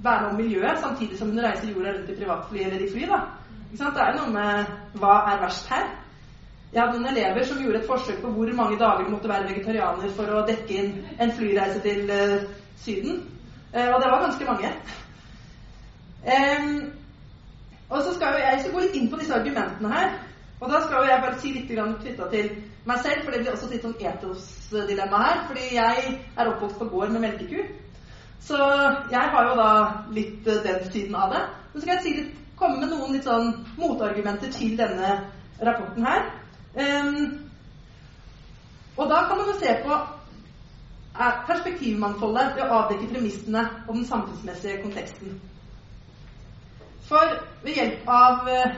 verne 0.03 0.29
om 0.29 0.37
miljøet, 0.37 0.79
samtidig 0.81 1.17
som 1.17 1.31
hun 1.31 1.41
reiser 1.41 1.71
jorda 1.71 1.95
rundt 1.95 2.09
i 2.09 2.17
privatfly 2.19 2.61
eller 2.61 2.85
i 2.85 2.91
fly. 2.91 3.07
da. 3.09 3.19
Det 3.71 4.05
er 4.05 4.17
noe 4.19 4.29
med 4.29 4.99
hva 5.01 5.15
er 5.31 5.41
verst 5.41 5.69
her. 5.73 5.89
Jeg 6.73 6.81
hadde 6.81 6.97
noen 6.97 7.11
elever 7.13 7.45
som 7.45 7.61
gjorde 7.61 7.83
et 7.83 7.87
forsøk 7.87 8.19
på 8.23 8.31
hvor 8.33 8.49
mange 8.57 8.79
dager 8.81 9.05
du 9.05 9.13
måtte 9.13 9.29
være 9.29 9.49
vegetarianer 9.51 10.13
for 10.17 10.33
å 10.33 10.41
dekke 10.47 10.79
inn 10.81 10.95
en 11.21 11.33
flyreise 11.37 11.83
til 11.85 12.09
uh, 12.09 12.47
Syden. 12.81 13.19
Uh, 13.75 13.91
og 13.93 13.99
det 14.01 14.09
var 14.09 14.23
ganske 14.23 14.47
mange. 14.49 14.71
Um, 16.23 16.71
og 17.93 18.01
så 18.01 18.13
skal 18.15 18.33
jo 18.33 18.41
Jeg 18.41 18.59
skal 18.61 18.73
gå 18.73 18.83
litt 18.87 18.97
inn 18.97 19.09
på 19.11 19.21
disse 19.21 19.35
argumentene 19.37 19.93
her. 19.93 20.17
Og 20.63 20.69
da 20.71 20.81
skal 20.81 21.03
jo 21.03 21.11
jeg 21.11 21.21
bare 21.21 21.39
si 21.39 21.53
litt 21.53 21.69
knytta 21.69 22.29
til 22.31 22.51
meg 22.89 22.99
selv, 23.03 23.23
for 23.23 23.31
det 23.31 23.41
blir 23.43 23.53
også 23.53 23.69
litt 23.69 23.85
sånn 23.85 23.97
etos-dilemma 24.09 25.23
her. 25.27 25.41
Fordi 25.49 25.69
jeg 25.75 26.13
er 26.37 26.51
oppvokst 26.53 26.79
på 26.81 26.89
gård 26.89 27.13
med 27.13 27.27
melkeku. 27.27 27.65
Så 28.43 28.57
jeg 29.11 29.33
har 29.35 29.49
jo 29.49 29.57
da 29.59 29.73
litt 30.15 30.47
eh, 30.47 30.63
den 30.65 30.87
siden 30.91 31.15
av 31.15 31.35
det. 31.35 31.43
Så 31.73 31.83
skal 31.83 31.93
jeg 31.95 32.03
si 32.03 32.15
litt, 32.17 32.39
komme 32.59 32.81
med 32.81 32.91
noen 32.91 33.13
litt 33.15 33.27
sånn 33.27 33.53
motargumenter 33.77 34.51
til 34.55 34.73
denne 34.79 35.19
rapporten 35.61 36.07
her. 36.07 36.31
Um, 36.73 37.49
og 38.97 39.09
da 39.09 39.23
kan 39.27 39.37
man 39.37 39.49
jo 39.51 39.59
se 39.59 39.75
på 39.85 39.97
perspektivmangfoldet 41.47 42.55
ved 42.55 42.63
å 42.65 42.79
avdekke 42.81 43.09
premissene 43.11 43.63
og 43.87 43.95
den 43.95 44.05
samfunnsmessige 44.09 44.81
konteksten. 44.81 45.35
For 47.07 47.35
ved 47.63 47.77
hjelp 47.77 48.07
av 48.09 48.47
eh, 48.49 48.75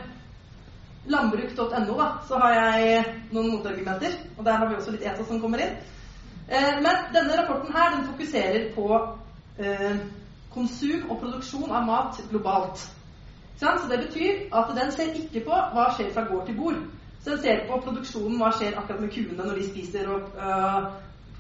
landbruk.no 1.12 2.08
så 2.28 2.40
har 2.42 2.56
jeg 2.58 3.04
noen 3.36 3.52
motargumenter. 3.54 4.18
Og 4.38 4.46
der 4.46 4.60
har 4.60 4.70
vi 4.70 4.80
også 4.80 4.96
litt 4.96 5.06
ESA 5.06 5.28
som 5.28 5.42
kommer 5.44 5.64
inn. 5.64 5.78
Eh, 6.50 6.82
men 6.82 7.08
denne 7.14 7.38
rapporten 7.40 7.76
her 7.76 7.94
den 7.96 8.08
fokuserer 8.10 8.68
på 8.76 8.90
eh, 9.60 10.02
konsum 10.56 11.10
og 11.10 11.20
produksjon 11.22 11.72
av 11.72 11.88
mat 11.88 12.22
globalt. 12.32 12.88
Så 13.60 13.72
det 13.90 14.02
betyr 14.08 14.50
at 14.52 14.74
den 14.76 14.92
ser 14.92 15.16
ikke 15.16 15.46
på 15.48 15.64
hva 15.76 15.88
skjer 15.96 16.12
fra 16.12 16.26
gård 16.28 16.50
til 16.50 16.58
bord. 16.60 16.82
Så 17.26 17.38
ser 17.42 17.64
på 17.66 17.80
produksjonen, 17.82 18.38
hva 18.38 18.52
skjer 18.54 18.76
akkurat 18.78 19.02
med 19.02 19.10
kuene 19.14 19.46
når 19.48 19.58
de 19.58 19.64
spiser 19.66 20.10
opp 20.14 20.36
øh, 20.38 20.84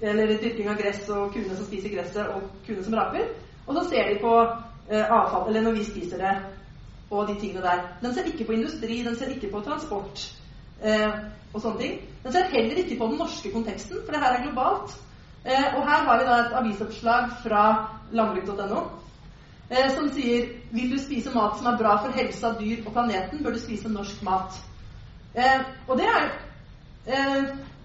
Eller 0.01 0.31
dyrking 0.41 0.71
av 0.71 0.79
gress 0.79 1.03
og 1.13 1.29
kuene 1.35 1.53
som 1.55 1.67
spiser 1.67 1.93
gresset, 1.93 2.25
og 2.33 2.47
kuene 2.65 2.83
som 2.83 2.97
raper. 2.97 3.29
Og 3.67 3.77
så 3.77 3.83
ser 3.91 4.09
de 4.09 4.17
på 4.23 4.33
øh, 4.41 5.05
avfall, 5.05 5.47
eller 5.47 5.67
når 5.67 5.77
vi 5.77 5.85
spiser 5.87 6.23
det, 6.23 6.33
og 7.11 7.29
de 7.29 7.37
tingene 7.39 7.63
der. 7.63 7.85
Den 8.01 8.13
ser 8.13 8.27
ikke 8.27 8.49
på 8.49 8.57
industri, 8.57 8.99
den 9.05 9.15
ser 9.15 9.31
ikke 9.31 9.53
på 9.53 9.61
transport 9.61 10.25
øh, 10.83 11.15
og 11.53 11.61
sånne 11.61 11.79
ting. 11.79 11.95
Den 12.25 12.33
ser 12.33 12.51
heller 12.57 12.83
ikke 12.83 12.99
på 12.99 13.07
den 13.13 13.17
norske 13.21 13.53
konteksten, 13.53 14.03
for 14.05 14.11
det 14.11 14.25
her 14.25 14.35
er 14.35 14.43
globalt. 14.43 14.99
Eh, 15.45 15.65
og 15.77 15.81
her 15.87 16.05
har 16.09 16.19
vi 16.19 16.27
da 16.27 16.37
et 16.41 16.59
avisoppslag 16.63 17.31
fra 17.45 17.65
landbruk.no 18.11 18.83
som 19.95 20.09
sier 20.13 20.49
Vil 20.71 20.91
du 20.91 20.99
spise 21.01 21.31
mat 21.33 21.57
som 21.57 21.71
er 21.71 21.77
bra 21.77 21.95
for 22.03 22.13
helsa, 22.13 22.53
dyr 22.59 22.83
og 22.85 22.93
planeten, 22.93 23.43
bør 23.43 23.55
du 23.55 23.59
spise 23.59 23.89
norsk 23.89 24.21
mat. 24.23 24.65
Eh, 25.35 25.65
og 25.87 25.97
det 25.99 26.09
er 26.09 26.29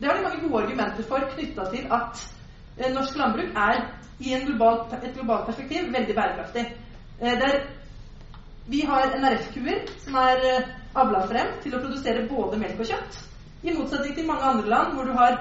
det 0.01 0.09
har 0.09 0.17
de 0.17 0.23
mange 0.23 0.49
gode 0.49 0.63
argumenter 0.63 1.05
for 1.05 1.25
knytta 1.35 1.65
til 1.69 1.91
at 1.93 2.21
norsk 2.95 3.17
landbruk 3.21 3.51
er 3.53 3.83
i 4.21 4.33
global, 4.47 4.79
et 4.97 5.13
globalt 5.15 5.45
perspektiv 5.47 5.93
veldig 5.93 6.15
bærekraftig. 6.17 6.65
Der 7.21 7.59
vi 8.67 8.81
har 8.81 9.13
NRF-kuer 9.19 9.83
som 9.99 10.15
er 10.15 10.41
avla 10.95 11.21
frem 11.27 11.53
til 11.63 11.75
å 11.75 11.81
produsere 11.83 12.27
både 12.31 12.59
melk 12.61 12.81
og 12.81 12.89
kjøtt. 12.91 13.19
I 13.63 13.75
motsetning 13.77 14.15
til 14.17 14.29
mange 14.29 14.47
andre 14.47 14.69
land 14.73 14.95
hvor 14.95 15.09
du 15.09 15.13
har 15.17 15.37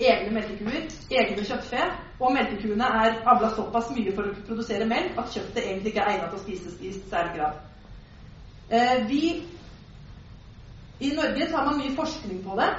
egne 0.00 0.34
melkekuer, 0.34 0.86
egne 1.10 1.44
kjøttfe, 1.44 1.86
og 2.20 2.34
melkekuene 2.36 2.88
er 3.04 3.18
avla 3.28 3.50
såpass 3.56 3.90
mye 3.96 4.12
for 4.16 4.28
å 4.28 4.44
produsere 4.46 4.88
melk 4.88 5.18
at 5.20 5.32
kjøttet 5.34 5.62
egentlig 5.64 5.92
ikke 5.92 6.04
er 6.04 6.12
egnet 6.14 6.30
til 6.30 6.38
å 6.38 6.42
spises 6.44 6.76
i 6.80 6.92
særlig 7.10 7.38
grad. 7.38 7.58
Eh, 8.70 8.96
vi 9.08 9.22
I 11.00 11.12
Norge 11.16 11.50
tar 11.50 11.66
man 11.66 11.78
mye 11.80 11.96
forskning 11.96 12.42
på 12.44 12.56
det. 12.60 12.70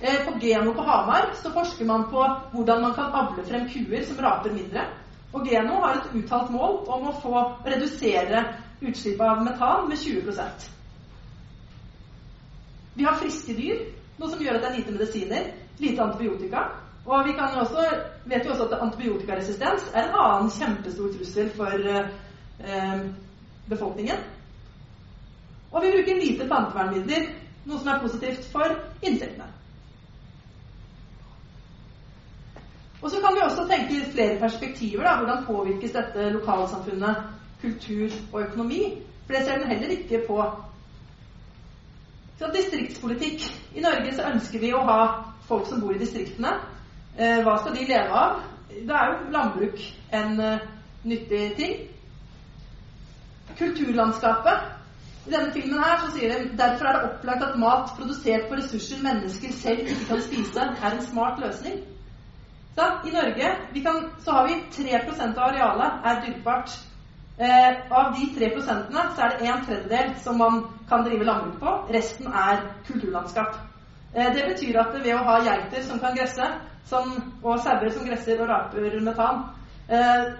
Eh, 0.00 0.24
på 0.26 0.38
Geno 0.40 0.74
på 0.74 0.82
Hamar 0.86 1.32
så 1.42 1.52
forsker 1.52 1.84
man 1.84 2.06
på 2.10 2.24
hvordan 2.52 2.82
man 2.82 2.94
kan 2.94 3.12
avle 3.12 3.44
frem 3.44 3.68
kuer 3.68 4.04
som 4.06 4.20
raper 4.24 4.54
mindre. 4.54 4.86
Og 5.32 5.46
Geno 5.46 5.80
har 5.82 5.98
et 5.98 6.12
uttalt 6.14 6.50
mål 6.50 6.84
om 6.88 7.08
å 7.10 7.16
få 7.22 7.42
redusere 7.66 8.44
utslippet 8.80 9.26
av 9.26 9.42
metan 9.44 9.88
med 9.88 9.98
20% 10.00 10.68
Vi 12.96 13.04
har 13.04 13.18
friske 13.20 13.54
dyr, 13.54 13.82
noe 14.18 14.30
som 14.30 14.40
gjør 14.42 14.56
at 14.56 14.64
det 14.64 14.70
er 14.70 14.78
lite 14.78 14.94
medisiner 14.96 15.50
lite 15.80 16.02
antibiotika. 16.02 16.64
Og 17.06 17.26
vi 17.26 17.34
også, 17.38 17.86
vet 18.24 18.46
jo 18.46 18.50
også 18.50 18.66
at 18.68 18.82
antibiotikaresistens 18.82 19.86
er 19.94 20.02
en 20.02 20.16
annen 20.20 20.50
kjempestor 20.50 21.08
trussel 21.14 21.48
for 21.56 21.86
eh, 21.88 23.00
befolkningen. 23.68 24.20
Og 25.70 25.82
vi 25.82 25.92
bruker 25.94 26.18
lite 26.18 26.46
plantevernmidler, 26.50 27.26
noe 27.66 27.78
som 27.78 27.92
er 27.92 28.02
positivt 28.02 28.46
for 28.52 28.74
insektene. 29.06 29.46
Og 33.00 33.10
så 33.10 33.20
kan 33.20 33.36
vi 33.36 33.44
også 33.44 33.66
tenke 33.68 33.96
i 33.96 34.08
flere 34.12 34.38
perspektiver. 34.38 35.02
da, 35.04 35.16
Hvordan 35.16 35.44
påvirkes 35.44 35.90
dette 35.90 36.30
lokalsamfunnet, 36.30 37.16
kultur 37.60 38.10
og 38.32 38.42
økonomi? 38.42 38.98
For 39.26 39.34
det 39.34 39.44
ser 39.44 39.58
den 39.58 39.68
heller 39.68 39.88
ikke 39.88 40.22
på. 40.26 40.44
Så 42.38 42.50
distriktspolitikk. 42.54 43.40
I 43.74 43.80
Norge 43.80 44.14
så 44.16 44.28
ønsker 44.32 44.60
vi 44.60 44.72
å 44.74 44.84
ha 44.84 45.00
folk 45.48 45.68
som 45.68 45.80
bor 45.80 45.94
i 45.94 46.02
distriktene. 46.02 46.52
Eh, 47.18 47.40
hva 47.44 47.56
skal 47.60 47.76
de 47.76 47.86
leve 47.88 48.20
av? 48.24 48.42
Da 48.88 48.98
er 48.98 49.10
jo 49.12 49.32
landbruk 49.34 49.80
en 50.12 50.40
uh, 50.40 50.60
nyttig 51.04 51.56
ting. 51.56 51.74
Kulturlandskapet. 53.58 54.79
I 55.26 55.30
denne 55.30 55.52
filmen 55.52 55.82
her 55.82 55.98
så 56.00 56.10
sier 56.14 56.32
de 56.32 56.58
derfor 56.58 56.88
er 56.88 56.96
det 56.96 57.08
opplagt 57.10 57.42
at 57.44 57.56
mat 57.60 57.90
produsert 57.96 58.46
på 58.48 58.56
ressurser 58.56 59.02
mennesker 59.04 59.52
selv 59.52 59.82
ikke 59.84 60.06
kan 60.08 60.22
spise, 60.24 60.60
er 60.60 60.94
en 60.94 61.02
smart 61.06 61.40
løsning. 61.42 61.80
Så, 62.74 62.86
I 63.04 63.10
Norge 63.12 63.50
kan, 63.84 63.98
så 64.24 64.32
har 64.32 64.46
vi 64.48 64.54
3% 64.72 65.38
av 65.38 65.50
arealet 65.50 66.06
er 66.08 66.22
dyrkbart. 66.26 66.78
Eh, 67.40 67.68
av 67.90 68.14
de 68.14 68.26
3 68.36 68.50
så 68.62 68.72
er 69.24 69.36
det 69.38 69.48
en 69.48 69.64
tredjedel 69.66 70.14
som 70.24 70.38
man 70.38 70.62
kan 70.88 71.04
drive 71.04 71.24
landbruk 71.24 71.60
på. 71.60 71.74
Resten 71.94 72.26
er 72.26 72.62
kulturlandskap. 72.86 73.58
Eh, 74.14 74.34
det 74.34 74.44
betyr 74.48 74.78
at 74.80 74.94
ved 75.04 75.14
å 75.14 75.24
ha 75.24 75.38
geiter 75.44 75.82
som 75.82 76.00
kan 76.00 76.16
gresse, 76.16 76.46
som, 76.84 77.12
og 77.42 77.60
sauer 77.60 77.90
som 77.90 78.06
gresser 78.08 78.40
og 78.40 78.48
raper 78.48 79.00
metan 79.00 79.44
eh, 79.88 80.32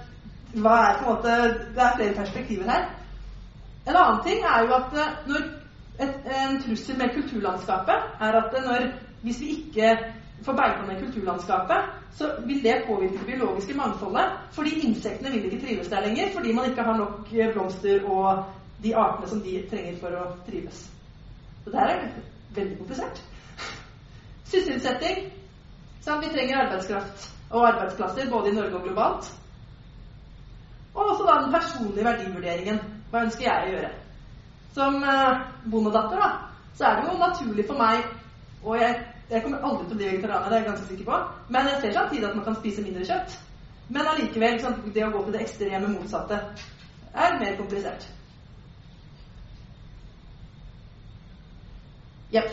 hva 0.60 0.76
er 0.86 0.98
på 0.98 1.04
en 1.04 1.14
måte, 1.14 1.36
Det 1.74 1.82
er 1.82 1.96
flere 1.96 2.14
perspektiver 2.14 2.70
her. 2.70 2.88
En 3.86 3.96
annen 3.96 4.22
ting 4.24 4.44
er 4.44 4.66
jo 4.66 4.74
at 4.76 4.96
eh, 5.02 5.40
et, 6.00 6.14
en 6.44 6.62
trussel 6.62 6.98
med 6.98 7.14
kulturlandskapet 7.14 8.20
er 8.20 8.38
at 8.42 8.58
når, 8.66 8.86
hvis 9.22 9.40
vi 9.40 9.48
ikke 9.56 9.96
får 10.44 10.56
beita 10.56 10.86
ned 10.86 11.00
kulturlandskapet, 11.02 11.90
så 12.16 12.30
vil 12.46 12.62
det 12.64 12.82
påvirke 12.86 13.18
det 13.18 13.26
biologiske 13.26 13.74
mangfoldet. 13.74 14.32
Fordi 14.52 14.70
insektene 14.86 15.30
vil 15.30 15.44
ikke 15.44 15.66
trives 15.66 15.88
der 15.88 16.00
lenger, 16.00 16.32
fordi 16.34 16.52
man 16.52 16.70
ikke 16.70 16.82
har 16.82 16.96
nok 16.96 17.28
blomster 17.52 18.04
og 18.04 18.44
de 18.82 18.96
artene 18.96 19.28
som 19.28 19.40
de 19.40 19.64
trenger 19.70 19.98
for 20.00 20.16
å 20.16 20.30
trives. 20.46 20.86
Så 21.64 21.70
det 21.70 21.80
her 21.80 21.92
er 21.96 22.08
veldig 22.54 22.78
komplisert. 22.78 23.20
Sysselsetting. 24.50 25.28
Sånn, 26.00 26.22
vi 26.24 26.32
trenger 26.32 26.62
arbeidskraft 26.62 27.28
og 27.50 27.66
arbeidsplasser 27.68 28.30
både 28.30 28.50
i 28.50 28.56
Norge 28.56 28.78
og 28.78 28.86
globalt. 28.88 29.28
Og 30.94 31.04
også 31.04 31.26
da 31.28 31.36
den 31.42 31.52
personlige 31.52 32.04
verdivurderingen. 32.04 32.80
Hva 33.10 33.24
ønsker 33.26 33.46
jeg 33.46 33.66
å 33.66 33.72
gjøre? 33.74 33.90
Som 34.74 35.00
eh, 35.02 35.44
bondedatter 35.72 36.22
da, 36.22 36.30
så 36.78 36.86
er 36.86 36.98
det 36.98 37.08
jo 37.08 37.18
naturlig 37.18 37.64
for 37.66 37.80
meg 37.80 38.04
Og 38.62 38.76
jeg, 38.78 38.98
jeg 39.30 39.42
kommer 39.42 39.64
aldri 39.66 39.86
til 39.88 39.96
å 39.96 39.98
bli 39.98 40.10
vegetarianer, 40.12 40.46
det 40.50 40.56
er 40.56 40.60
jeg 40.60 40.68
ganske 40.68 40.88
sikker 40.90 41.06
på. 41.08 41.18
Men 41.48 41.68
jeg 41.70 41.80
ser 41.80 41.94
samtidig 41.96 42.26
at 42.28 42.36
man 42.36 42.44
kan 42.44 42.58
spise 42.60 42.84
mindre 42.84 43.06
kjøtt. 43.08 43.36
Men 43.90 44.08
allikevel, 44.10 44.58
det 44.94 45.04
å 45.06 45.12
gå 45.14 45.22
til 45.24 45.34
det 45.34 45.44
ekstreme 45.46 45.88
motsatte 45.90 46.38
er 47.10 47.38
mer 47.40 47.56
komplisert. 47.58 48.04
Jepp. 52.30 52.52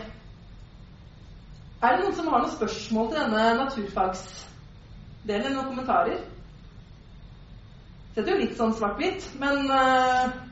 Er 1.84 1.94
det 1.94 2.06
noen 2.06 2.16
som 2.18 2.32
har 2.32 2.42
noen 2.42 2.56
spørsmål 2.56 3.12
til 3.12 3.20
denne 3.20 3.44
naturfagsdelen? 3.60 5.54
Noen 5.54 5.70
kommentarer? 5.70 6.24
Det 8.16 8.24
setter 8.24 8.34
jo 8.34 8.42
litt 8.42 8.56
sånn 8.58 8.74
svart-hvitt, 8.74 9.28
men 9.38 9.68
uh, 9.70 10.47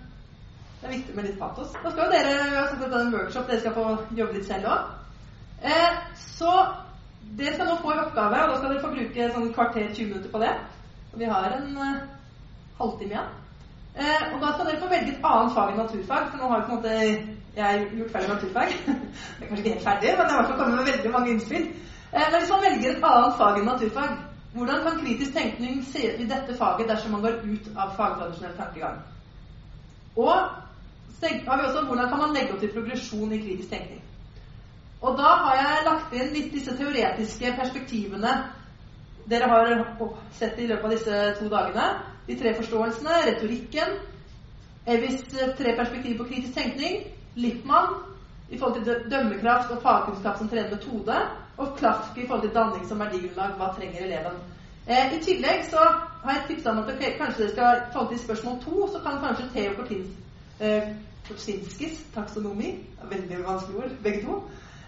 det 0.86 0.94
er 0.94 0.98
viktig 1.00 1.16
med 1.18 1.26
litt 1.26 1.40
patos. 1.40 1.72
Da 1.84 1.92
skal 1.92 2.06
jo 2.06 2.12
dere 2.14 2.34
vi 2.80 2.90
det 2.90 3.00
en 3.02 3.14
workshop, 3.14 3.48
dere 3.50 3.60
skal 3.60 3.74
få 3.74 3.86
jobbe 4.18 4.38
litt 4.38 4.50
selv 4.50 4.68
òg. 4.70 4.92
Eh, 5.66 5.96
så 6.38 6.52
dere 7.40 7.54
skal 7.56 7.70
nå 7.72 7.78
få 7.82 7.94
en 7.94 8.04
oppgave, 8.04 8.42
og 8.44 8.52
da 8.52 8.58
skal 8.60 8.74
dere 8.74 8.84
få 8.84 8.92
bruke 8.94 9.30
sånn 9.34 9.54
kvarter 9.56 9.88
20 9.88 10.12
minutter 10.12 10.34
på 10.34 10.42
det. 10.44 10.52
Og 11.14 11.18
vi 11.24 11.32
har 11.32 11.48
en 11.56 11.80
eh, 11.88 12.04
halvtime 12.78 13.16
igjen. 13.16 13.34
Eh, 13.96 14.28
og 14.34 14.38
da 14.44 14.52
skal 14.54 14.70
dere 14.70 14.82
få 14.84 14.92
velge 14.92 15.16
et 15.16 15.26
annet 15.32 15.56
fag 15.56 15.72
enn 15.72 15.82
naturfag, 15.82 16.30
for 16.30 16.44
nå 16.44 16.52
har 16.52 16.68
på 16.68 16.72
en 16.72 16.78
måte 16.78 16.94
jeg 17.56 17.88
gjort 17.98 18.14
ferdig 18.14 18.30
naturfag. 18.34 18.78
det 18.86 19.48
er 19.48 19.50
kanskje 19.50 19.64
ikke 19.64 19.74
helt 19.74 19.88
ferdig, 19.90 20.14
men 20.20 20.30
jeg 20.30 20.38
har 20.38 20.54
kommet 20.60 20.78
med 20.78 20.92
veldig 20.92 21.16
mange 21.16 21.34
innspill. 21.34 21.66
Eh, 22.12 22.28
men 22.30 22.38
hvis 22.38 22.54
man 22.54 22.66
velger 22.68 22.92
et 22.92 23.10
annet 23.10 23.40
fag 23.42 23.60
enn 23.62 23.70
naturfag, 23.72 24.16
hvordan 24.56 24.86
kan 24.86 25.02
kritisk 25.02 25.34
tenkning 25.36 25.82
se 25.84 26.06
ut 26.14 26.22
i 26.24 26.30
dette 26.30 26.54
faget 26.56 26.88
dersom 26.88 27.18
man 27.18 27.26
går 27.26 27.42
ut 27.44 27.66
av 27.76 27.98
fagtradisjonell 27.98 28.54
tankegang? 28.60 29.02
Og 30.16 30.36
har 31.22 31.58
vi 31.58 31.68
også 31.68 31.86
hvordan 31.86 32.10
kan 32.10 32.22
man 32.22 32.34
legge 32.34 32.54
opp 32.54 32.60
til 32.60 32.74
progresjon 32.74 33.34
i 33.34 33.42
kritisk 33.42 33.70
tenkning? 33.70 34.02
Og 35.02 35.18
da 35.18 35.32
har 35.46 35.56
jeg 35.60 35.86
lagt 35.86 36.14
inn 36.18 36.34
litt 36.34 36.52
disse 36.54 36.74
teoretiske 36.78 37.54
perspektivene 37.60 38.34
dere 39.30 39.50
har 39.50 39.72
sett 40.38 40.60
i 40.60 40.68
løpet 40.70 40.86
av 40.86 40.94
disse 40.94 41.22
to 41.40 41.48
dagene. 41.50 41.86
De 42.28 42.36
tre 42.38 42.54
forståelsene, 42.58 43.22
retorikken, 43.30 43.96
Evis 44.86 45.24
tre 45.58 45.72
perspektiver 45.78 46.18
på 46.20 46.28
kritisk 46.30 46.54
tenkning, 46.54 47.08
Lippmann 47.36 47.96
i 48.50 48.58
forhold 48.58 48.84
til 48.84 49.08
dømmekraft 49.10 49.72
og 49.74 49.82
fagkunnskap 49.82 50.38
som 50.38 50.50
tredje 50.50 50.76
metode, 50.76 51.16
og 51.58 51.78
Klafke 51.78 52.22
i 52.22 52.28
forhold 52.28 52.46
til 52.46 52.54
danning 52.54 52.84
som 52.88 53.00
verdigrunnlag. 53.00 53.56
Hva 53.58 53.72
trenger 53.78 54.06
eleven? 54.06 54.38
Eh, 54.88 55.16
I 55.16 55.22
tillegg 55.24 55.66
så 55.72 55.82
har 56.24 56.32
jeg 56.36 56.44
tipsa 56.48 56.70
om 56.70 56.84
at 56.84 56.92
okay, 56.94 57.16
kanskje 57.18 57.44
dere 57.44 57.54
skal 57.56 57.80
i 57.80 57.92
forhold 57.94 58.12
til 58.14 58.24
spørsmål 58.26 58.62
to, 58.66 58.88
så 58.94 59.02
kan 59.06 59.18
kanskje 59.24 59.50
Theo 59.54 59.74
Kortins, 59.80 60.14
eh, 60.60 60.92
Kortsinskis 61.26 62.04
taksonomi 62.14 62.76
Veldig 63.06 63.40
vanskelig 63.46 63.84
ord, 63.84 63.98
begge 64.04 64.22
to. 64.26 64.36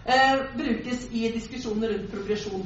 Eh, 0.04 0.40
brukes 0.56 1.04
i 1.12 1.28
diskusjoner 1.34 1.92
rundt 1.92 2.10
progresjon. 2.10 2.64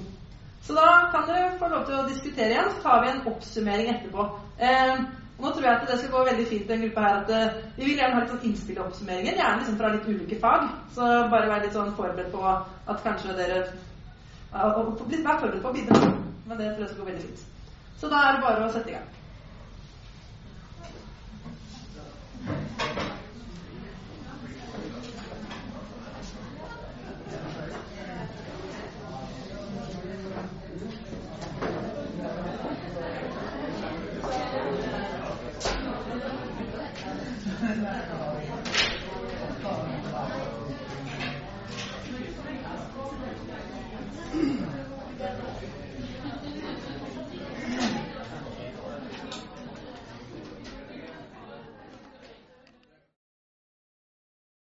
Så 0.62 0.72
da 0.72 1.10
kan 1.12 1.26
dere 1.28 1.58
få 1.58 1.68
lov 1.68 1.84
til 1.86 1.98
å 1.98 2.06
diskutere 2.08 2.54
igjen, 2.54 2.70
så 2.70 2.82
tar 2.84 3.02
vi 3.02 3.10
en 3.10 3.26
oppsummering 3.32 3.90
etterpå. 3.92 4.26
Eh, 4.62 5.02
nå 5.42 5.50
tror 5.50 5.66
jeg 5.66 5.74
at 5.74 5.88
det 5.90 5.98
skal 5.98 6.12
gå 6.12 6.24
veldig 6.28 6.46
fint 6.48 6.68
den 6.68 6.84
gruppa 6.86 7.04
her 7.06 7.16
at 7.20 7.32
eh, 7.34 7.56
vi 7.76 7.84
vil 7.88 7.98
gjerne 7.98 8.14
ha 8.14 8.22
litt 8.22 8.32
sånn 8.32 8.46
innspill 8.48 8.78
i 8.78 8.84
oppsummeringen. 8.84 9.40
Gjerne 9.40 9.58
liksom 9.58 9.78
fra 9.80 9.90
litt 9.92 10.08
ulike 10.08 10.38
fag. 10.44 10.68
Så 10.94 11.08
bare 11.32 11.50
vær 11.50 11.64
litt 11.64 11.74
sånn 11.76 11.96
forberedt 11.98 12.30
på 12.32 12.44
at 12.46 13.02
kanskje 13.06 13.38
dere 13.40 13.64
Vær 14.52 14.76
forberedt 14.76 15.62
på 15.64 15.70
å 15.70 15.74
bidra. 15.74 16.12
Men 16.46 16.58
det 16.58 16.70
tror 16.74 16.84
jeg 16.84 16.92
skal 16.92 17.02
gå 17.02 17.10
veldig 17.10 17.26
fint. 17.26 17.44
Så 17.98 18.10
da 18.12 18.22
er 18.22 18.36
det 18.36 18.44
bare 18.44 18.66
å 18.66 18.72
sette 18.74 18.92
i 18.92 18.96
gang. 18.98 19.10